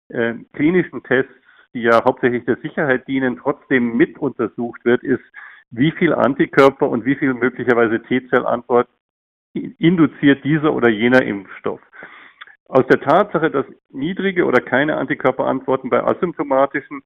äh, 0.08 0.34
klinischen 0.52 1.02
Tests, 1.02 1.32
die 1.72 1.82
ja 1.82 2.04
hauptsächlich 2.04 2.44
der 2.44 2.56
Sicherheit 2.56 3.08
dienen, 3.08 3.38
trotzdem 3.38 3.96
mit 3.96 4.18
untersucht 4.18 4.84
wird, 4.84 5.02
ist, 5.02 5.24
wie 5.70 5.92
viel 5.92 6.12
Antikörper 6.12 6.88
und 6.88 7.04
wie 7.04 7.16
viel 7.16 7.34
möglicherweise 7.34 8.02
T-Zellantwort 8.02 8.88
induziert 9.78 10.44
dieser 10.44 10.74
oder 10.74 10.90
jener 10.90 11.22
Impfstoff. 11.22 11.80
Aus 12.68 12.86
der 12.88 13.00
Tatsache, 13.00 13.50
dass 13.50 13.64
niedrige 13.90 14.44
oder 14.44 14.60
keine 14.60 14.96
Antikörperantworten 14.96 15.88
bei 15.88 16.02
asymptomatischen 16.02 17.02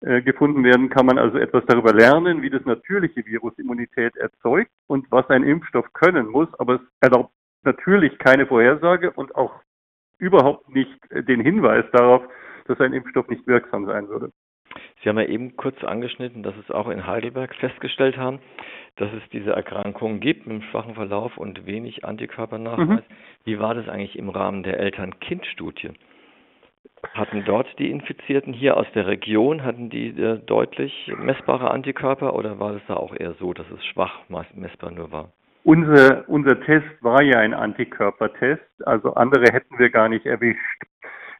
gefunden 0.00 0.64
werden, 0.64 0.90
kann 0.90 1.06
man 1.06 1.18
also 1.18 1.38
etwas 1.38 1.64
darüber 1.66 1.94
lernen, 1.94 2.42
wie 2.42 2.50
das 2.50 2.64
natürliche 2.64 3.24
Virus 3.24 3.58
Immunität 3.58 4.16
erzeugt 4.16 4.70
und 4.86 5.10
was 5.10 5.28
ein 5.30 5.44
Impfstoff 5.44 5.92
können 5.94 6.26
muss, 6.26 6.48
aber 6.58 6.74
es 6.74 6.80
erlaubt 7.00 7.32
natürlich 7.62 8.18
keine 8.18 8.46
Vorhersage 8.46 9.10
und 9.12 9.34
auch 9.34 9.60
überhaupt 10.18 10.68
nicht 10.68 10.98
den 11.10 11.40
Hinweis 11.40 11.84
darauf, 11.92 12.22
dass 12.66 12.80
ein 12.80 12.92
Impfstoff 12.92 13.28
nicht 13.28 13.46
wirksam 13.46 13.86
sein 13.86 14.08
würde. 14.08 14.30
Sie 15.02 15.08
haben 15.08 15.18
ja 15.18 15.26
eben 15.26 15.56
kurz 15.56 15.82
angeschnitten, 15.84 16.42
dass 16.42 16.54
es 16.56 16.70
auch 16.70 16.88
in 16.88 17.06
Heidelberg 17.06 17.54
festgestellt 17.56 18.16
haben, 18.16 18.40
dass 18.96 19.12
es 19.12 19.22
diese 19.32 19.50
Erkrankungen 19.50 20.20
gibt 20.20 20.46
mit 20.46 20.54
einem 20.54 20.70
schwachen 20.70 20.94
Verlauf 20.94 21.36
und 21.36 21.66
wenig 21.66 22.04
Antikörpernachweis. 22.04 23.00
Mhm. 23.00 23.14
Wie 23.44 23.58
war 23.58 23.74
das 23.74 23.88
eigentlich 23.88 24.18
im 24.18 24.30
Rahmen 24.30 24.62
der 24.62 24.78
Eltern-Kind-Studie? 24.80 25.90
Hatten 27.12 27.44
dort 27.44 27.66
die 27.78 27.90
Infizierten 27.90 28.52
hier 28.52 28.76
aus 28.76 28.86
der 28.94 29.06
Region, 29.06 29.62
hatten 29.62 29.90
die 29.90 30.08
äh, 30.08 30.38
deutlich 30.38 31.12
messbare 31.18 31.70
Antikörper 31.70 32.34
oder 32.34 32.58
war 32.58 32.74
es 32.74 32.82
da 32.88 32.94
auch 32.94 33.14
eher 33.14 33.34
so, 33.34 33.52
dass 33.52 33.66
es 33.70 33.84
schwach 33.86 34.20
messbar 34.28 34.90
nur 34.90 35.12
war? 35.12 35.32
Unser, 35.64 36.28
unser 36.28 36.60
Test 36.60 37.02
war 37.02 37.22
ja 37.22 37.38
ein 37.38 37.54
Antikörpertest, 37.54 38.86
also 38.86 39.14
andere 39.14 39.52
hätten 39.52 39.78
wir 39.78 39.90
gar 39.90 40.08
nicht 40.08 40.26
erwischt. 40.26 40.82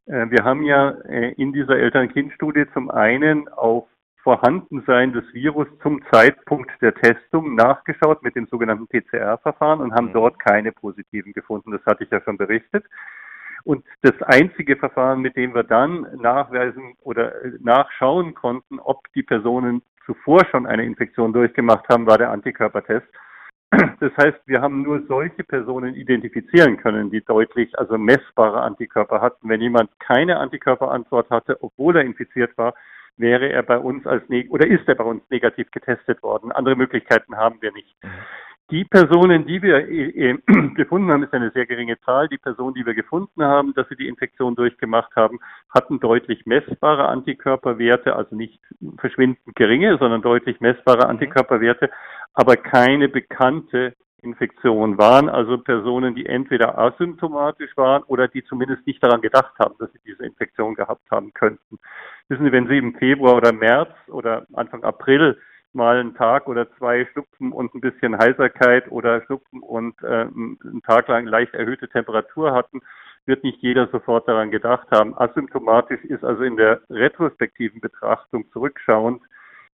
Äh, 0.07 0.29
wir 0.29 0.43
haben 0.43 0.63
ja 0.63 0.91
äh, 1.07 1.33
in 1.33 1.53
dieser 1.53 1.77
Eltern-Kind-Studie 1.77 2.65
zum 2.73 2.89
einen 2.89 3.47
auf 3.49 3.87
Vorhandensein 4.23 5.13
des 5.13 5.23
Virus 5.33 5.67
zum 5.83 6.01
Zeitpunkt 6.11 6.71
der 6.81 6.95
Testung 6.95 7.53
nachgeschaut 7.53 8.23
mit 8.23 8.35
dem 8.35 8.47
sogenannten 8.47 8.87
PCR-Verfahren 8.87 9.81
und 9.81 9.93
haben 9.93 10.07
mhm. 10.07 10.13
dort 10.13 10.39
keine 10.39 10.71
positiven 10.71 11.31
gefunden. 11.33 11.71
Das 11.71 11.85
hatte 11.85 12.05
ich 12.05 12.09
ja 12.09 12.19
schon 12.21 12.37
berichtet. 12.37 12.85
Und 13.65 13.83
das 14.03 14.13
einzige 14.21 14.77
Verfahren, 14.77 15.21
mit 15.21 15.35
dem 15.35 15.55
wir 15.55 15.63
dann 15.63 16.07
nachweisen 16.21 16.95
oder 17.01 17.43
äh, 17.43 17.51
nachschauen 17.59 18.35
konnten, 18.35 18.79
ob 18.79 19.11
die 19.13 19.23
Personen 19.23 19.81
zuvor 20.05 20.45
schon 20.51 20.67
eine 20.67 20.85
Infektion 20.85 21.33
durchgemacht 21.33 21.89
haben, 21.89 22.05
war 22.05 22.19
der 22.19 22.29
Antikörpertest. 22.29 23.07
Das 23.99 24.11
heißt, 24.17 24.39
wir 24.45 24.61
haben 24.61 24.83
nur 24.83 25.01
solche 25.07 25.43
Personen 25.43 25.95
identifizieren 25.95 26.77
können, 26.77 27.09
die 27.09 27.21
deutlich, 27.21 27.77
also 27.77 27.97
messbare 27.97 28.61
Antikörper 28.61 29.19
hatten. 29.19 29.49
Wenn 29.49 29.59
jemand 29.59 29.89
keine 29.99 30.37
Antikörperantwort 30.37 31.29
hatte, 31.31 31.57
obwohl 31.61 31.97
er 31.97 32.03
infiziert 32.03 32.57
war, 32.57 32.75
wäre 33.17 33.49
er 33.49 33.63
bei 33.63 33.77
uns 33.77 34.05
als 34.05 34.23
oder 34.49 34.67
ist 34.67 34.87
er 34.87 34.95
bei 34.95 35.03
uns 35.03 35.23
negativ 35.29 35.71
getestet 35.71 36.21
worden. 36.21 36.51
Andere 36.51 36.75
Möglichkeiten 36.75 37.35
haben 37.35 37.61
wir 37.61 37.71
nicht. 37.71 37.95
Die 38.71 38.83
Personen, 38.83 39.45
die 39.45 39.61
wir 39.61 39.87
äh, 39.87 40.31
äh, 40.31 40.37
gefunden 40.75 41.11
haben, 41.11 41.23
ist 41.23 41.33
eine 41.33 41.51
sehr 41.51 41.67
geringe 41.67 41.99
Zahl. 42.01 42.27
Die 42.29 42.39
Personen, 42.39 42.73
die 42.73 42.85
wir 42.85 42.95
gefunden 42.95 43.43
haben, 43.43 43.75
dass 43.75 43.87
sie 43.89 43.95
die 43.95 44.07
Infektion 44.07 44.55
durchgemacht 44.55 45.15
haben, 45.15 45.39
hatten 45.69 45.99
deutlich 45.99 46.47
messbare 46.47 47.07
Antikörperwerte, 47.07 48.15
also 48.15 48.35
nicht 48.35 48.59
verschwindend 48.97 49.39
geringe, 49.55 49.97
sondern 49.99 50.23
deutlich 50.23 50.59
messbare 50.61 51.03
mhm. 51.03 51.11
Antikörperwerte, 51.11 51.91
aber 52.33 52.57
keine 52.57 53.07
bekannte 53.07 53.93
Infektion 54.23 54.97
waren, 54.97 55.29
also 55.29 55.59
Personen, 55.59 56.15
die 56.15 56.25
entweder 56.25 56.75
asymptomatisch 56.79 57.77
waren 57.77 58.01
oder 58.03 58.27
die 58.27 58.43
zumindest 58.43 58.87
nicht 58.87 59.03
daran 59.03 59.21
gedacht 59.21 59.53
haben, 59.59 59.75
dass 59.77 59.91
sie 59.93 59.99
diese 60.03 60.25
Infektion 60.25 60.73
gehabt 60.73 61.11
haben 61.11 61.31
könnten. 61.35 61.77
Wissen 62.29 62.45
Sie, 62.45 62.51
wenn 62.51 62.67
Sie 62.67 62.79
im 62.79 62.95
Februar 62.95 63.35
oder 63.35 63.53
März 63.53 63.91
oder 64.07 64.47
Anfang 64.53 64.83
April 64.83 65.37
mal 65.75 65.97
einen 65.97 66.15
Tag 66.15 66.47
oder 66.47 66.71
zwei 66.77 67.05
Schnupfen 67.11 67.51
und 67.51 67.75
ein 67.75 67.81
bisschen 67.81 68.17
Heiserkeit 68.17 68.89
oder 68.91 69.21
Schnupfen 69.25 69.61
und 69.61 70.01
äh, 70.01 70.07
einen 70.07 70.81
Tag 70.85 71.07
lang 71.07 71.25
leicht 71.25 71.53
erhöhte 71.53 71.87
Temperatur 71.89 72.53
hatten, 72.53 72.81
wird 73.25 73.43
nicht 73.43 73.61
jeder 73.61 73.87
sofort 73.87 74.27
daran 74.27 74.51
gedacht 74.51 74.87
haben. 74.91 75.17
Asymptomatisch 75.17 76.03
ist 76.05 76.23
also 76.23 76.43
in 76.43 76.57
der 76.57 76.81
retrospektiven 76.89 77.81
Betrachtung 77.81 78.49
zurückschauend 78.51 79.21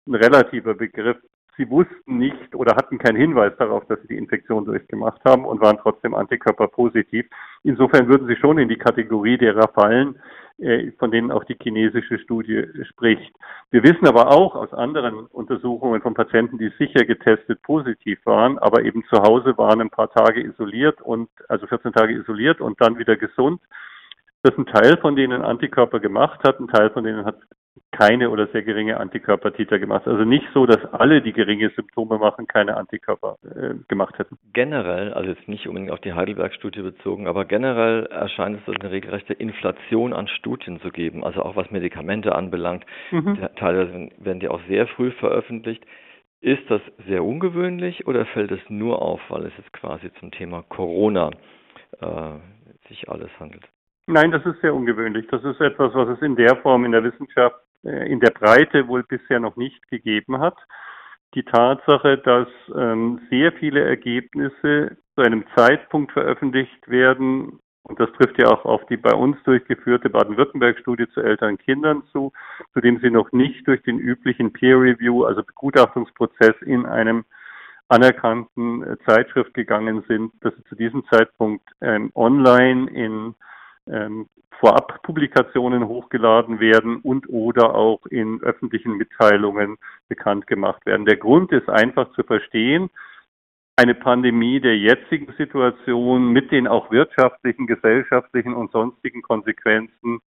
ein 0.06 0.14
relativer 0.14 0.74
Begriff. 0.74 1.18
Sie 1.56 1.68
wussten 1.70 2.18
nicht 2.18 2.54
oder 2.54 2.76
hatten 2.76 2.98
keinen 2.98 3.16
Hinweis 3.16 3.52
darauf, 3.58 3.84
dass 3.86 4.00
sie 4.02 4.08
die 4.08 4.16
Infektion 4.16 4.64
durchgemacht 4.64 5.20
haben 5.24 5.44
und 5.44 5.60
waren 5.60 5.78
trotzdem 5.78 6.14
antikörperpositiv. 6.14 7.26
Insofern 7.62 8.08
würden 8.08 8.26
sie 8.28 8.36
schon 8.36 8.58
in 8.58 8.68
die 8.68 8.78
Kategorie 8.78 9.38
derer 9.38 9.68
fallen, 9.68 10.20
äh, 10.58 10.92
von 10.98 11.10
denen 11.10 11.30
auch 11.30 11.44
die 11.44 11.56
chinesische 11.60 12.18
Studie 12.18 12.64
spricht. 12.88 13.34
Wir 13.70 13.82
wissen 13.82 14.06
aber 14.06 14.30
auch 14.30 14.54
aus 14.54 14.72
anderen 14.72 15.26
Untersuchungen 15.26 16.00
von 16.00 16.14
Patienten, 16.14 16.58
die 16.58 16.72
sicher 16.78 17.04
getestet 17.04 17.62
positiv 17.62 18.18
waren, 18.24 18.58
aber 18.58 18.82
eben 18.82 19.04
zu 19.10 19.18
Hause 19.18 19.56
waren 19.58 19.80
ein 19.80 19.90
paar 19.90 20.10
Tage 20.10 20.42
isoliert 20.42 21.00
und 21.02 21.28
also 21.48 21.66
14 21.66 21.92
Tage 21.92 22.14
isoliert 22.14 22.60
und 22.60 22.80
dann 22.80 22.98
wieder 22.98 23.16
gesund, 23.16 23.60
dass 24.42 24.56
ein 24.56 24.66
Teil 24.66 24.96
von 24.98 25.16
denen 25.16 25.42
Antikörper 25.42 26.00
gemacht 26.00 26.40
hat, 26.44 26.60
ein 26.60 26.68
Teil 26.68 26.90
von 26.90 27.04
denen 27.04 27.24
hat 27.24 27.36
keine 27.96 28.30
oder 28.30 28.46
sehr 28.48 28.62
geringe 28.62 28.98
Antikörpertiter 29.00 29.78
gemacht. 29.78 30.06
Also 30.06 30.24
nicht 30.24 30.46
so, 30.52 30.66
dass 30.66 30.84
alle, 30.92 31.22
die 31.22 31.32
geringe 31.32 31.70
Symptome 31.70 32.18
machen, 32.18 32.46
keine 32.46 32.76
Antikörper 32.76 33.38
äh, 33.44 33.74
gemacht 33.88 34.18
hätten. 34.18 34.36
Generell, 34.52 35.14
also 35.14 35.30
jetzt 35.30 35.48
nicht 35.48 35.66
unbedingt 35.66 35.90
auf 35.90 36.00
die 36.00 36.12
Heidelberg-Studie 36.12 36.82
bezogen, 36.82 37.26
aber 37.26 37.46
generell 37.46 38.06
erscheint 38.06 38.60
es 38.60 38.80
eine 38.80 38.90
regelrechte 38.90 39.32
Inflation 39.32 40.12
an 40.12 40.28
Studien 40.28 40.78
zu 40.80 40.90
geben, 40.90 41.24
also 41.24 41.42
auch 41.42 41.56
was 41.56 41.70
Medikamente 41.70 42.34
anbelangt. 42.34 42.84
Mhm. 43.12 43.38
Teilweise 43.56 44.10
werden 44.18 44.40
die 44.40 44.48
auch 44.48 44.60
sehr 44.68 44.86
früh 44.88 45.10
veröffentlicht. 45.12 45.82
Ist 46.42 46.70
das 46.70 46.82
sehr 47.08 47.24
ungewöhnlich 47.24 48.06
oder 48.06 48.26
fällt 48.26 48.50
es 48.50 48.60
nur 48.68 49.00
auf, 49.00 49.20
weil 49.30 49.46
es 49.46 49.52
jetzt 49.56 49.72
quasi 49.72 50.12
zum 50.20 50.30
Thema 50.32 50.62
Corona 50.68 51.30
äh, 52.00 52.88
sich 52.88 53.08
alles 53.08 53.30
handelt? 53.40 53.64
Nein, 54.06 54.30
das 54.30 54.44
ist 54.46 54.60
sehr 54.60 54.74
ungewöhnlich. 54.74 55.26
Das 55.30 55.42
ist 55.42 55.60
etwas, 55.60 55.92
was 55.94 56.08
es 56.10 56.22
in 56.22 56.36
der 56.36 56.56
Form 56.56 56.84
in 56.84 56.92
der 56.92 57.02
Wissenschaft 57.02 57.56
in 57.82 58.20
der 58.20 58.30
Breite 58.30 58.88
wohl 58.88 59.02
bisher 59.02 59.40
noch 59.40 59.56
nicht 59.56 59.88
gegeben 59.88 60.40
hat. 60.40 60.56
Die 61.34 61.44
Tatsache, 61.44 62.18
dass 62.18 62.48
ähm, 62.74 63.20
sehr 63.30 63.52
viele 63.52 63.84
Ergebnisse 63.84 64.96
zu 65.14 65.22
einem 65.22 65.44
Zeitpunkt 65.54 66.12
veröffentlicht 66.12 66.88
werden, 66.88 67.60
und 67.82 68.00
das 68.00 68.10
trifft 68.12 68.40
ja 68.40 68.48
auch 68.48 68.64
auf 68.64 68.84
die 68.86 68.96
bei 68.96 69.14
uns 69.14 69.36
durchgeführte 69.44 70.10
Baden-Württemberg-Studie 70.10 71.08
zu 71.10 71.20
älteren 71.20 71.56
Kindern 71.56 72.02
zu, 72.10 72.32
zu 72.72 72.80
dem 72.80 72.98
sie 73.00 73.10
noch 73.10 73.30
nicht 73.30 73.66
durch 73.68 73.80
den 73.82 73.98
üblichen 73.98 74.52
Peer 74.52 74.80
Review, 74.80 75.24
also 75.24 75.44
Begutachtungsprozess 75.44 76.54
in 76.62 76.84
einem 76.84 77.24
anerkannten 77.88 78.82
äh, 78.82 78.96
Zeitschrift 79.06 79.54
gegangen 79.54 80.02
sind, 80.08 80.32
dass 80.40 80.54
sie 80.56 80.64
zu 80.64 80.74
diesem 80.74 81.04
Zeitpunkt 81.06 81.64
ähm, 81.80 82.10
online 82.14 82.90
in 82.90 83.34
ähm, 83.90 84.26
Vorab-Publikationen 84.58 85.86
hochgeladen 85.86 86.60
werden 86.60 86.96
und 87.02 87.28
oder 87.28 87.74
auch 87.74 88.06
in 88.06 88.40
öffentlichen 88.42 88.96
Mitteilungen 88.96 89.76
bekannt 90.08 90.46
gemacht 90.46 90.86
werden. 90.86 91.06
Der 91.06 91.16
Grund 91.16 91.52
ist 91.52 91.68
einfach 91.68 92.10
zu 92.12 92.22
verstehen, 92.22 92.90
eine 93.76 93.94
Pandemie 93.94 94.58
der 94.60 94.78
jetzigen 94.78 95.32
Situation 95.36 96.32
mit 96.32 96.50
den 96.50 96.66
auch 96.66 96.90
wirtschaftlichen, 96.90 97.66
gesellschaftlichen 97.66 98.54
und 98.54 98.72
sonstigen 98.72 99.20
Konsequenzen. 99.20 100.20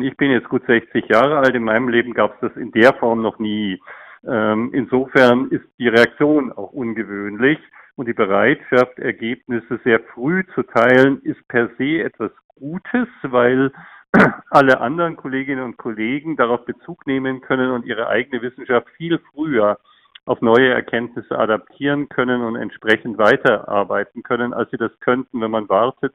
Ich 0.00 0.16
bin 0.16 0.30
jetzt 0.32 0.48
gut 0.48 0.64
60 0.66 1.08
Jahre 1.08 1.38
alt, 1.38 1.54
in 1.54 1.62
meinem 1.62 1.88
Leben 1.88 2.14
gab 2.14 2.34
es 2.34 2.48
das 2.48 2.56
in 2.56 2.72
der 2.72 2.94
Form 2.94 3.22
noch 3.22 3.38
nie. 3.38 3.80
Ähm, 4.26 4.70
insofern 4.72 5.50
ist 5.50 5.64
die 5.78 5.88
Reaktion 5.88 6.50
auch 6.50 6.72
ungewöhnlich 6.72 7.58
und 7.94 8.08
die 8.08 8.14
Bereitschaft, 8.14 8.98
Ergebnisse 8.98 9.78
sehr 9.84 10.00
früh 10.14 10.44
zu 10.54 10.62
teilen, 10.62 11.20
ist 11.22 11.46
per 11.48 11.68
se 11.78 12.02
etwas 12.02 12.32
Gutes, 12.56 13.08
weil 13.22 13.72
alle 14.50 14.80
anderen 14.80 15.16
Kolleginnen 15.16 15.64
und 15.64 15.76
Kollegen 15.76 16.36
darauf 16.36 16.64
Bezug 16.64 17.06
nehmen 17.06 17.40
können 17.40 17.70
und 17.70 17.84
ihre 17.84 18.08
eigene 18.08 18.42
Wissenschaft 18.42 18.88
viel 18.96 19.18
früher 19.32 19.78
auf 20.26 20.40
neue 20.40 20.72
Erkenntnisse 20.72 21.38
adaptieren 21.38 22.08
können 22.08 22.42
und 22.42 22.56
entsprechend 22.56 23.18
weiterarbeiten 23.18 24.22
können, 24.22 24.54
als 24.54 24.70
sie 24.70 24.78
das 24.78 24.92
könnten, 25.00 25.40
wenn 25.40 25.50
man 25.50 25.68
wartet, 25.68 26.14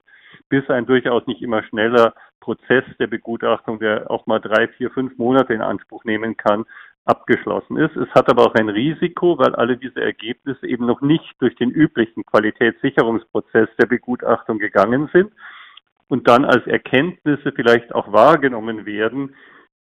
bis 0.49 0.67
ein 0.69 0.85
durchaus 0.85 1.27
nicht 1.27 1.41
immer 1.41 1.61
schneller 1.63 2.13
Prozess 2.39 2.85
der 2.99 3.07
Begutachtung, 3.07 3.79
der 3.79 4.09
auch 4.09 4.25
mal 4.25 4.39
drei, 4.39 4.67
vier, 4.69 4.89
fünf 4.89 5.17
Monate 5.17 5.53
in 5.53 5.61
Anspruch 5.61 6.05
nehmen 6.05 6.37
kann, 6.37 6.65
abgeschlossen 7.05 7.77
ist. 7.77 7.95
Es 7.95 8.09
hat 8.11 8.29
aber 8.29 8.43
auch 8.43 8.55
ein 8.55 8.69
Risiko, 8.69 9.37
weil 9.37 9.55
alle 9.55 9.77
diese 9.77 10.01
Ergebnisse 10.01 10.67
eben 10.67 10.85
noch 10.85 11.01
nicht 11.01 11.35
durch 11.39 11.55
den 11.55 11.69
üblichen 11.69 12.25
Qualitätssicherungsprozess 12.25 13.69
der 13.79 13.87
Begutachtung 13.87 14.57
gegangen 14.57 15.09
sind 15.13 15.31
und 16.09 16.27
dann 16.27 16.43
als 16.43 16.67
Erkenntnisse 16.67 17.53
vielleicht 17.55 17.95
auch 17.95 18.11
wahrgenommen 18.11 18.85
werden, 18.85 19.35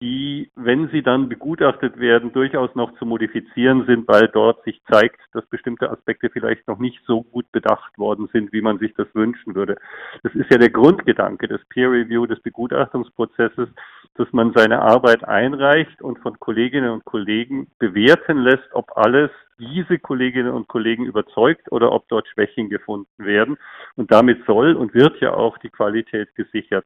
die, 0.05 0.51
wenn 0.55 0.89
sie 0.91 1.03
dann 1.03 1.31
begutachtet 1.31 1.99
werden, 1.99 2.31
durchaus 2.31 2.75
noch 2.75 2.93
zu 2.99 3.07
modifizieren 3.07 3.87
sind, 3.87 4.07
weil 4.07 4.29
dort 4.29 4.63
sich 4.65 4.83
zeigt, 4.91 5.19
dass 5.33 5.47
bestimmte 5.47 5.91
Aspekte 5.91 6.29
vielleicht 6.29 6.69
noch 6.69 6.79
nicht 6.79 7.01
so 7.07 7.23
gut 7.23 7.51
bedacht 7.53 7.97
worden 7.97 8.29
sind, 8.31 8.53
wie 8.53 8.61
man 8.61 8.79
sich 8.79 8.93
das 8.95 9.07
wünschen 9.15 9.55
würde. 9.55 9.77
Das 10.23 10.35
ist 10.35 10.51
ja 10.51 10.59
der 10.59 10.69
Grundgedanke 10.69 11.49
des 11.49 11.65
Peer 11.71 11.91
Review, 11.91 12.27
des 12.27 12.39
Begutachtungsprozesses, 12.41 13.71
dass 14.17 14.31
man 14.33 14.53
seine 14.55 14.83
Arbeit 14.83 15.25
einreicht 15.25 16.03
und 16.03 16.19
von 16.19 16.39
Kolleginnen 16.39 16.91
und 16.91 17.07
Kollegen 17.07 17.69
bewerten 17.79 18.39
lässt, 18.39 18.75
ob 18.75 18.99
alles 18.99 19.31
diese 19.59 19.99
Kolleginnen 19.99 20.53
und 20.53 20.69
Kollegen 20.69 21.07
überzeugt 21.07 21.73
oder 21.73 21.93
ob 21.93 22.09
dort 22.09 22.29
Schwächen 22.29 22.69
gefunden 22.69 23.25
werden. 23.25 23.57
Und 23.97 24.13
damit 24.13 24.45
soll 24.47 24.75
und 24.75 24.93
wird 24.93 25.19
ja 25.21 25.33
auch 25.33 25.57
die 25.59 25.71
Qualität 25.71 26.35
gesichert. 26.35 26.85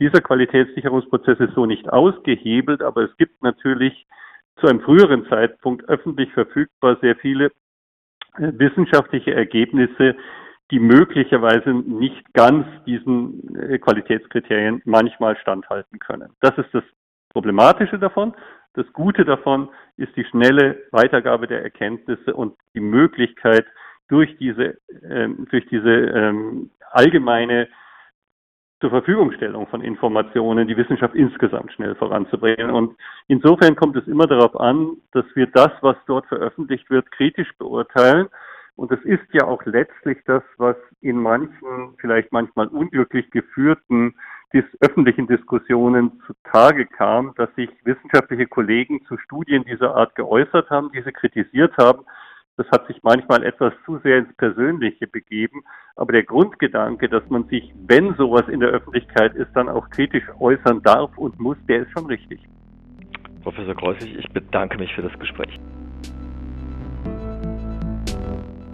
Dieser 0.00 0.20
Qualitätssicherungsprozess 0.20 1.40
ist 1.40 1.54
so 1.54 1.66
nicht 1.66 1.88
ausgehebelt, 1.88 2.82
aber 2.82 3.02
es 3.02 3.16
gibt 3.16 3.42
natürlich 3.42 4.06
zu 4.56 4.66
einem 4.66 4.80
früheren 4.80 5.26
Zeitpunkt 5.28 5.88
öffentlich 5.88 6.32
verfügbar 6.32 6.98
sehr 7.00 7.16
viele 7.16 7.46
äh, 8.36 8.52
wissenschaftliche 8.54 9.34
Ergebnisse, 9.34 10.16
die 10.70 10.78
möglicherweise 10.78 11.70
nicht 11.70 12.32
ganz 12.34 12.66
diesen 12.84 13.56
äh, 13.56 13.78
Qualitätskriterien 13.78 14.82
manchmal 14.84 15.36
standhalten 15.38 15.98
können. 15.98 16.30
Das 16.40 16.56
ist 16.58 16.72
das 16.72 16.84
Problematische 17.30 17.98
davon. 17.98 18.34
Das 18.74 18.86
Gute 18.92 19.24
davon 19.24 19.68
ist 19.96 20.14
die 20.16 20.24
schnelle 20.24 20.82
Weitergabe 20.92 21.46
der 21.46 21.62
Erkenntnisse 21.62 22.34
und 22.34 22.54
die 22.74 22.80
Möglichkeit, 22.80 23.66
durch 24.08 24.36
diese, 24.38 24.78
ähm, 25.02 25.46
durch 25.50 25.66
diese 25.66 25.90
ähm, 25.90 26.70
allgemeine 26.92 27.68
zur 28.80 28.90
Verfügungstellung 28.90 29.66
von 29.66 29.82
Informationen 29.82 30.68
die 30.68 30.76
Wissenschaft 30.76 31.14
insgesamt 31.14 31.72
schnell 31.72 31.94
voranzubringen. 31.96 32.70
Und 32.70 32.96
insofern 33.26 33.74
kommt 33.74 33.96
es 33.96 34.06
immer 34.06 34.26
darauf 34.26 34.58
an, 34.58 34.96
dass 35.12 35.24
wir 35.34 35.48
das, 35.48 35.70
was 35.80 35.96
dort 36.06 36.26
veröffentlicht 36.26 36.88
wird, 36.88 37.10
kritisch 37.10 37.50
beurteilen. 37.58 38.28
Und 38.76 38.92
es 38.92 39.00
ist 39.04 39.26
ja 39.32 39.44
auch 39.44 39.64
letztlich 39.64 40.18
das, 40.26 40.42
was 40.56 40.76
in 41.00 41.16
manchen, 41.16 41.96
vielleicht 41.98 42.30
manchmal 42.30 42.68
unglücklich 42.68 43.30
geführten 43.30 44.14
dis 44.52 44.64
öffentlichen 44.80 45.26
Diskussionen 45.26 46.22
zutage 46.26 46.86
kam, 46.86 47.34
dass 47.36 47.54
sich 47.54 47.68
wissenschaftliche 47.84 48.46
Kollegen 48.46 49.04
zu 49.06 49.18
Studien 49.18 49.64
dieser 49.64 49.94
Art 49.94 50.14
geäußert 50.14 50.70
haben, 50.70 50.90
diese 50.92 51.12
kritisiert 51.12 51.76
haben 51.76 52.04
das 52.58 52.66
hat 52.72 52.88
sich 52.88 53.00
manchmal 53.04 53.44
etwas 53.44 53.72
zu 53.86 53.98
sehr 54.02 54.18
ins 54.18 54.34
Persönliche 54.36 55.06
begeben. 55.06 55.62
Aber 55.94 56.12
der 56.12 56.24
Grundgedanke, 56.24 57.08
dass 57.08 57.22
man 57.30 57.44
sich, 57.48 57.72
wenn 57.86 58.14
sowas 58.16 58.48
in 58.48 58.58
der 58.58 58.70
Öffentlichkeit 58.70 59.34
ist, 59.36 59.50
dann 59.54 59.68
auch 59.68 59.88
kritisch 59.90 60.24
äußern 60.40 60.82
darf 60.82 61.16
und 61.16 61.38
muss, 61.38 61.56
der 61.68 61.82
ist 61.82 61.92
schon 61.92 62.06
richtig. 62.06 62.40
Professor 63.42 63.76
Kreuzig, 63.76 64.18
ich 64.18 64.28
bedanke 64.32 64.76
mich 64.76 64.92
für 64.92 65.02
das 65.02 65.16
Gespräch. 65.20 65.56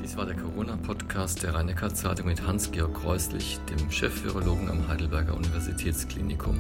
Dies 0.03 0.17
war 0.17 0.25
der 0.25 0.37
Corona-Podcast 0.37 1.43
der 1.43 1.55
rhein 1.55 1.69
zeitung 1.77 2.27
mit 2.27 2.47
Hans-Georg 2.47 2.95
Kreuslich, 2.95 3.61
dem 3.67 3.91
Chefvirologen 3.91 4.71
am 4.71 4.89
Heidelberger 4.89 5.37
Universitätsklinikum. 5.37 6.59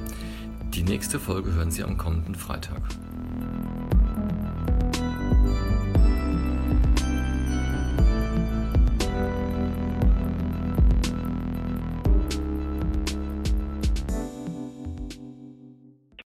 Die 0.75 0.83
nächste 0.83 1.19
Folge 1.19 1.55
hören 1.55 1.71
Sie 1.71 1.83
am 1.83 1.97
kommenden 1.97 2.35
Freitag. 2.35 2.83